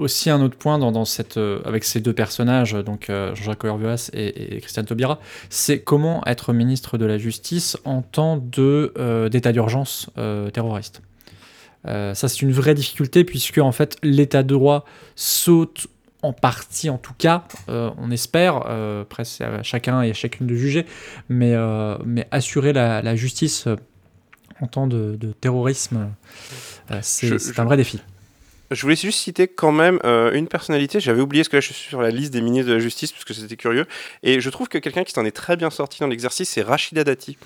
aussi 0.00 0.30
un 0.30 0.40
autre 0.40 0.56
point 0.56 0.78
dans, 0.78 0.92
dans 0.92 1.04
cette, 1.04 1.36
euh, 1.36 1.60
avec 1.64 1.84
ces 1.84 2.00
deux 2.00 2.12
personnages, 2.12 2.72
donc 2.72 3.10
euh, 3.10 3.34
Jean-Jacques 3.34 3.64
Hervuas 3.64 4.10
et, 4.12 4.56
et 4.56 4.60
Christiane 4.60 4.86
Taubira, 4.86 5.20
c'est 5.50 5.80
comment 5.80 6.22
être 6.26 6.52
ministre 6.52 6.98
de 6.98 7.04
la 7.06 7.18
Justice 7.18 7.76
en 7.84 8.02
temps 8.02 8.42
euh, 8.58 9.28
d'état 9.28 9.52
d'urgence 9.52 10.10
euh, 10.18 10.50
terroriste. 10.50 11.02
Euh, 11.86 12.14
ça, 12.14 12.28
c'est 12.28 12.42
une 12.42 12.52
vraie 12.52 12.74
difficulté 12.74 13.24
puisque 13.24 13.58
en 13.58 13.72
fait, 13.72 13.96
l'état 14.02 14.42
de 14.42 14.48
droit 14.48 14.84
saute 15.16 15.86
en 16.22 16.32
partie, 16.34 16.90
en 16.90 16.98
tout 16.98 17.14
cas, 17.16 17.44
euh, 17.68 17.90
on 17.96 18.10
espère. 18.10 18.64
euh, 18.66 19.02
après, 19.02 19.24
c'est 19.24 19.44
à 19.44 19.62
chacun 19.62 20.02
et 20.02 20.10
à 20.10 20.12
chacune 20.12 20.46
de 20.46 20.54
juger, 20.54 20.84
mais, 21.28 21.54
euh, 21.54 21.96
mais 22.04 22.28
assurer 22.30 22.72
la, 22.74 23.00
la 23.00 23.16
justice 23.16 23.66
euh, 23.66 23.76
en 24.60 24.66
temps 24.66 24.86
de, 24.86 25.16
de 25.18 25.32
terrorisme, 25.32 26.10
euh, 26.90 26.98
c'est, 27.02 27.58
un 27.58 27.64
vrai 27.64 27.78
défi. 27.78 28.00
Je 28.70 28.82
voulais 28.82 28.94
juste 28.94 29.18
citer 29.18 29.48
quand 29.48 29.72
même 29.72 29.98
euh, 30.04 30.32
une 30.32 30.46
personnalité. 30.46 31.00
J'avais 31.00 31.20
oublié 31.20 31.42
ce 31.42 31.48
que 31.48 31.56
là, 31.56 31.60
je 31.60 31.72
suis 31.72 31.88
sur 31.88 32.00
la 32.00 32.10
liste 32.10 32.32
des 32.32 32.40
ministres 32.40 32.68
de 32.68 32.74
la 32.74 32.78
Justice 32.78 33.10
parce 33.10 33.24
que 33.24 33.34
c'était 33.34 33.56
curieux. 33.56 33.86
Et 34.22 34.40
je 34.40 34.48
trouve 34.48 34.68
que 34.68 34.78
quelqu'un 34.78 35.02
qui 35.02 35.12
s'en 35.12 35.24
est 35.24 35.32
très 35.32 35.56
bien 35.56 35.70
sorti 35.70 35.98
dans 36.00 36.06
l'exercice, 36.06 36.50
c'est 36.50 36.62
Rachida 36.62 37.02
Dati. 37.02 37.36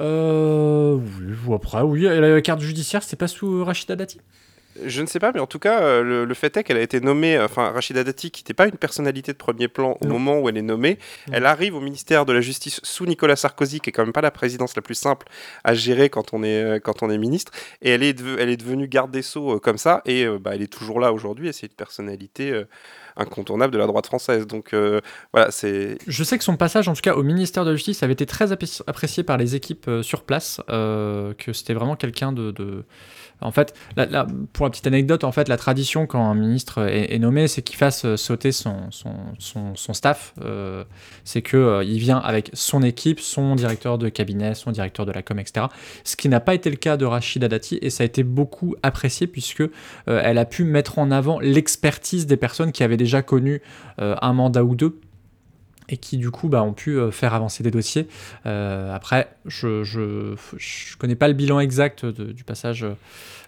Euh, 0.00 0.94
oui, 0.94 1.34
ou 1.46 1.54
après, 1.54 1.82
oui. 1.82 2.02
La 2.02 2.40
carte 2.40 2.60
judiciaire, 2.60 3.02
c'était 3.02 3.16
pas 3.16 3.28
sous 3.28 3.62
Rachida 3.62 3.94
Dati? 3.94 4.20
Je 4.84 5.02
ne 5.02 5.06
sais 5.06 5.18
pas, 5.18 5.32
mais 5.32 5.40
en 5.40 5.46
tout 5.46 5.58
cas, 5.58 5.80
euh, 5.82 6.02
le, 6.02 6.24
le 6.24 6.34
fait 6.34 6.56
est 6.56 6.64
qu'elle 6.64 6.76
a 6.76 6.80
été 6.82 7.00
nommée, 7.00 7.38
enfin, 7.38 7.70
Rachida 7.70 8.04
Dati, 8.04 8.30
qui 8.30 8.42
n'était 8.42 8.54
pas 8.54 8.66
une 8.66 8.76
personnalité 8.76 9.32
de 9.32 9.36
premier 9.36 9.68
plan 9.68 9.96
au 10.00 10.06
Non. 10.06 10.12
moment 10.18 10.38
où 10.40 10.48
elle 10.48 10.56
est 10.56 10.62
nommée, 10.62 10.98
Non. 11.28 11.34
elle 11.36 11.46
arrive 11.46 11.74
au 11.74 11.80
ministère 11.80 12.24
de 12.26 12.32
la 12.32 12.40
Justice 12.40 12.80
sous 12.82 13.06
Nicolas 13.06 13.36
Sarkozy, 13.36 13.80
qui 13.80 13.90
est 13.90 13.92
quand 13.92 14.04
même 14.04 14.12
pas 14.12 14.20
la 14.20 14.30
présidence 14.30 14.74
la 14.76 14.82
plus 14.82 14.94
simple 14.94 15.26
à 15.64 15.74
gérer 15.74 16.08
quand 16.10 16.32
on 16.32 16.42
est, 16.42 16.62
euh, 16.62 16.78
quand 16.78 17.02
on 17.02 17.10
est 17.10 17.18
ministre, 17.18 17.52
et 17.82 17.90
elle 17.90 18.02
est, 18.02 18.18
elle 18.38 18.48
est 18.50 18.56
devenue 18.56 18.88
garde 18.88 19.10
des 19.10 19.22
Sceaux 19.22 19.56
euh, 19.56 19.58
comme 19.58 19.78
ça, 19.78 20.02
et 20.06 20.24
euh, 20.24 20.38
bah, 20.38 20.52
elle 20.54 20.62
est 20.62 20.72
toujours 20.72 21.00
là 21.00 21.12
aujourd'hui, 21.12 21.48
et 21.48 21.52
c'est 21.52 21.66
une 21.66 21.72
personnalité 21.74 22.50
euh, 22.50 22.64
incontournable 23.16 23.72
de 23.72 23.78
la 23.78 23.86
droite 23.86 24.06
française. 24.06 24.46
Donc 24.46 24.74
voilà, 25.32 25.50
c'est. 25.50 25.98
Je 26.06 26.24
sais 26.24 26.38
que 26.38 26.44
son 26.44 26.56
passage, 26.56 26.88
en 26.88 26.94
tout 26.94 27.02
cas, 27.02 27.14
au 27.14 27.22
ministère 27.22 27.64
de 27.64 27.70
la 27.70 27.76
Justice, 27.76 28.02
avait 28.02 28.12
été 28.14 28.24
très 28.26 28.52
appréci- 28.52 28.82
apprécié 28.86 29.22
par 29.24 29.36
les 29.36 29.54
équipes 29.56 29.90
sur 30.02 30.22
place, 30.22 30.60
que 30.68 31.52
c'était 31.52 31.74
vraiment 31.74 31.96
quelqu'un 31.96 32.32
de, 32.32 32.50
de- 32.52 32.84
En 33.40 33.50
fait, 33.50 33.74
pour 34.52 34.66
la 34.66 34.70
petite 34.70 34.86
anecdote, 34.86 35.24
en 35.24 35.32
fait, 35.32 35.48
la 35.48 35.56
tradition 35.56 36.06
quand 36.06 36.22
un 36.22 36.34
ministre 36.34 36.86
est, 36.88 37.18
nommé, 37.18 37.48
c'est 37.48 37.62
qu'il 37.62 37.76
fasse 37.76 38.04
euh, 38.04 38.16
sauter 38.16 38.52
son, 38.52 38.90
staff. 39.92 40.34
euh, 40.42 40.84
c'est 41.24 41.42
que 41.42 41.56
euh, 41.56 41.84
vient 42.00 42.18
avec 42.18 42.50
son 42.54 42.82
équipe, 42.82 43.20
son 43.20 43.54
directeur 43.54 43.98
de 43.98 44.08
cabinet, 44.08 44.54
son 44.54 44.70
directeur 44.70 45.06
de 45.06 45.12
la 45.12 45.22
com, 45.22 45.38
etc. 45.38 45.66
Ce 46.04 46.16
qui 46.16 46.28
n'a 46.28 46.40
pas 46.40 46.54
été 46.54 46.70
le 46.70 46.76
cas 46.76 46.96
de 46.96 47.04
Rachida 47.04 47.48
Dati, 47.48 47.78
et 47.82 47.90
ça 47.90 48.04
a 48.04 48.06
été 48.06 48.22
beaucoup 48.22 48.74
apprécié 48.82 49.26
puisque 49.26 49.62
elle 50.06 50.38
a 50.38 50.44
pu 50.44 50.64
mettre 50.64 50.98
en 50.98 51.10
avant 51.10 51.40
l'expertise 51.40 52.26
des 52.26 52.36
personnes 52.36 52.72
qui 52.72 52.82
avaient 52.82 52.96
déjà 52.96 53.22
connu 53.22 53.60
un 53.98 54.32
mandat 54.32 54.64
ou 54.64 54.74
deux 54.74 54.98
et 55.90 55.96
qui 55.98 56.16
du 56.16 56.30
coup 56.30 56.48
bah, 56.48 56.62
ont 56.62 56.72
pu 56.72 56.98
euh, 56.98 57.10
faire 57.10 57.34
avancer 57.34 57.62
des 57.62 57.70
dossiers. 57.70 58.08
Euh, 58.46 58.94
après, 58.94 59.28
je, 59.44 59.82
je 59.84 60.34
je 60.56 60.96
connais 60.96 61.16
pas 61.16 61.28
le 61.28 61.34
bilan 61.34 61.60
exact 61.60 62.06
de- 62.06 62.32
du 62.32 62.44
passage 62.44 62.84
euh, 62.84 62.94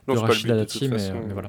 Non, 0.08 0.14
de 0.14 0.18
c'est 0.18 0.20
pas 0.22 0.26
le 0.26 0.32
Rachida 0.32 0.48
but, 0.54 0.58
de 0.58 0.64
Dati, 0.64 0.78
toute 0.80 0.90
mais, 0.90 0.98
façon. 0.98 1.20
mais 1.26 1.32
voilà. 1.32 1.48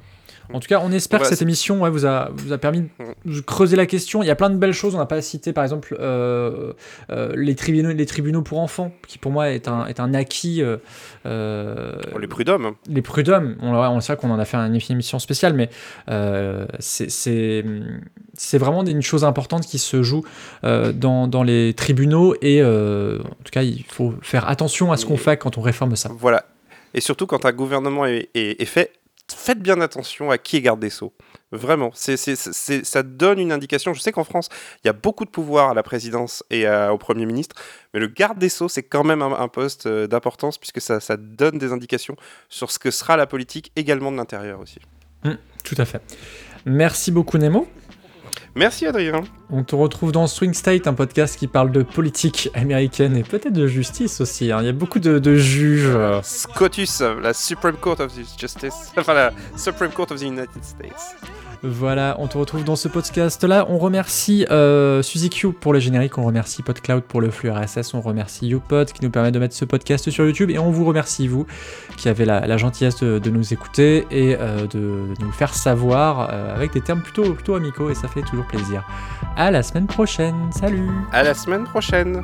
En 0.52 0.60
tout 0.60 0.68
cas, 0.68 0.82
on 0.84 0.92
espère 0.92 1.20
que 1.22 1.26
cette 1.28 1.42
émission 1.42 1.82
ouais, 1.82 1.90
vous, 1.90 2.06
a, 2.06 2.30
vous 2.34 2.52
a 2.52 2.58
permis 2.58 2.90
de 3.26 3.40
creuser 3.42 3.76
la 3.76 3.86
question. 3.86 4.22
Il 4.24 4.28
y 4.28 4.30
a 4.30 4.36
plein 4.36 4.50
de 4.50 4.58
belles 4.58 4.74
choses. 4.74 4.94
On 4.96 4.98
n'a 4.98 5.06
pas 5.06 5.22
cité, 5.22 5.54
par 5.54 5.64
exemple, 5.64 5.96
euh, 6.00 6.74
euh, 7.12 7.32
les, 7.36 7.56
tribunaux, 7.56 7.92
les 7.94 8.06
tribunaux 8.06 8.42
pour 8.42 8.60
enfants, 8.60 8.92
qui 9.08 9.18
pour 9.18 9.32
moi 9.32 9.50
est 9.52 9.68
un, 9.68 9.86
est 9.88 10.00
un 10.00 10.14
acquis. 10.14 10.62
euh, 10.62 10.78
les 12.20 12.28
prud'hommes. 12.28 12.66
hein. 12.66 12.76
les 12.90 13.02
prud'hommes, 13.02 13.56
on, 13.62 13.74
on 13.74 14.00
sait 14.02 14.16
qu'on 14.18 14.32
en 14.32 14.40
a 14.40 14.46
fait 14.46 14.58
une 14.58 14.78
émission 14.90 15.18
spéciale, 15.20 15.54
mais 15.54 15.70
c'est- 16.80 17.64
vraiment 18.58 18.84
une 18.86 19.02
chose 19.02 19.24
importante 19.24 19.66
qui 19.66 19.80
se 19.80 20.04
joue 20.04 20.24
dans, 20.64 21.28
dans 21.28 21.44
les 21.44 21.74
tribunaux 21.74 22.36
et 22.42 22.64
en 22.64 23.18
tout 23.44 23.52
cas, 23.52 23.64
il 23.64 23.84
faut 23.88 24.14
faire 24.22 24.48
attention 24.50 24.92
à 24.92 24.98
ce 24.98 25.06
qu'on 25.06 25.18
fait 25.18 25.38
quand 25.38 25.58
on 25.58 25.62
réforme 25.62 25.96
ça. 25.96 26.10
Voilà. 26.18 26.46
Et 26.94 27.02
surtout, 27.02 27.26
quand 27.26 27.46
un 27.46 27.52
gouvernement 27.52 28.06
est, 28.06 28.30
est- 28.36 28.62
est 28.62 28.66
fait, 28.66 28.92
faites 29.34 29.60
bien 29.60 29.82
attention 29.82 30.32
à 30.32 30.38
qui 30.38 30.58
est 30.58 30.62
garde 30.62 30.80
des 30.80 30.90
Sceaux. 30.90 31.14
Vraiment, 31.52 31.92
ça 31.94 33.04
donne 33.04 33.40
une 33.40 33.52
indication. 33.52 33.94
Je 33.94 34.02
sais 34.02 34.12
qu'en 34.12 34.24
France, 34.24 34.50
il 34.84 34.88
y 34.88 34.90
a 34.90 34.94
beaucoup 34.94 35.26
de 35.26 35.30
pouvoir 35.30 35.70
à 35.70 35.74
la 35.74 35.84
présidence 35.84 36.44
et 36.50 36.68
au 36.68 36.98
Premier 36.98 37.26
ministre, 37.26 37.56
mais 37.94 38.00
le 38.00 38.08
garde 38.08 38.40
des 38.40 38.50
Sceaux, 38.50 38.70
c'est 38.70 38.84
quand 38.84 39.04
même 39.04 39.22
un, 39.22 39.48
poste 39.48 39.86
euh, 39.86 40.08
d'importance 40.08 40.58
puisque 40.58 40.82
ça, 40.82 41.00
ça 41.00 41.18
donne 41.18 41.58
des 41.58 41.72
indications 41.72 42.16
sur 42.50 42.72
ce 42.72 42.80
que 42.80 42.90
sera 42.90 43.18
la 43.18 43.28
politique 43.28 43.72
également 43.76 44.12
de 44.12 44.18
l'intérieur 44.18 44.60
aussi. 44.60 44.80
Tout 45.64 45.76
à 45.78 45.86
fait. 45.86 46.02
Merci 46.66 47.12
beaucoup 47.12 47.38
Nemo. 47.38 47.68
Merci 48.56 48.86
Adrien. 48.86 49.22
On 49.50 49.64
te 49.64 49.76
retrouve 49.76 50.12
dans 50.12 50.28
Swing 50.28 50.54
State, 50.54 50.86
un 50.88 50.94
podcast 50.94 51.38
qui 51.40 51.48
parle 51.48 51.72
de 51.72 51.82
politique 51.82 52.50
américaine 52.54 53.18
et 53.18 53.24
peut-être 53.24 53.54
de 53.54 53.66
justice 53.66 54.22
aussi. 54.22 54.52
hein. 54.52 54.60
Il 54.62 54.66
y 54.66 54.70
a 54.70 54.74
beaucoup 54.74 55.00
de, 55.00 55.18
de 55.18 55.36
juges. 55.36 55.88
euh, 55.88 56.22
SCOTUS, 56.22 57.02
la 57.22 57.34
Supreme 57.34 57.78
Court 57.78 58.00
of 58.00 58.12
Justice, 58.40 58.92
enfin 58.98 59.14
la 59.16 59.32
Supreme 59.58 59.92
Court 59.92 60.08
of 60.12 60.20
the 60.20 60.24
United 60.26 60.64
States. 60.64 61.16
Voilà, 61.66 62.18
on 62.20 62.28
te 62.28 62.38
retrouve 62.38 62.66
dans 62.66 62.76
ce 62.76 62.90
podcast-là. 62.90 63.66
On 63.70 63.78
remercie 63.78 64.46
euh, 64.52 65.02
Suzy 65.02 65.30
pour 65.62 65.72
le 65.72 65.80
générique, 65.80 66.18
on 66.18 66.24
remercie 66.24 66.62
PodCloud 66.62 67.04
pour 67.04 67.22
le 67.22 67.32
flux 67.32 67.50
RSS, 67.50 67.94
on 67.94 68.02
remercie 68.02 68.48
YouPod 68.48 68.92
qui 68.92 69.02
nous 69.02 69.10
permet 69.10 69.32
de 69.32 69.40
mettre 69.40 69.56
ce 69.56 69.64
podcast 69.64 70.10
sur 70.10 70.26
YouTube 70.26 70.52
et 70.52 70.60
on 70.60 70.72
vous 70.72 70.84
remercie, 70.84 71.30
vous, 71.30 71.48
qui 71.96 72.10
avez 72.10 72.26
la, 72.26 72.58
gentillesse 72.58 73.00
de, 73.00 73.30
nous 73.30 73.54
écouter 73.54 74.06
et 74.12 74.36
euh, 74.38 74.68
de, 74.68 75.14
de 75.18 75.24
nous 75.24 75.32
faire 75.32 75.54
savoir 75.54 76.30
euh, 76.30 76.54
avec 76.54 76.74
des 76.74 76.82
termes 76.82 77.02
plutôt, 77.02 77.34
plutôt 77.34 77.56
amicaux 77.56 77.90
et 77.90 77.96
ça 77.96 78.10
fait 78.10 78.24
toujours 78.24 78.46
plaisir. 78.46 78.86
À 79.38 79.50
la 79.50 79.64
semaine 79.64 79.88
prochaine, 79.88 80.52
salut 80.52 80.90
À 81.14 81.24
la 81.24 81.34
semaine 81.34 81.64
prochaine. 81.64 82.24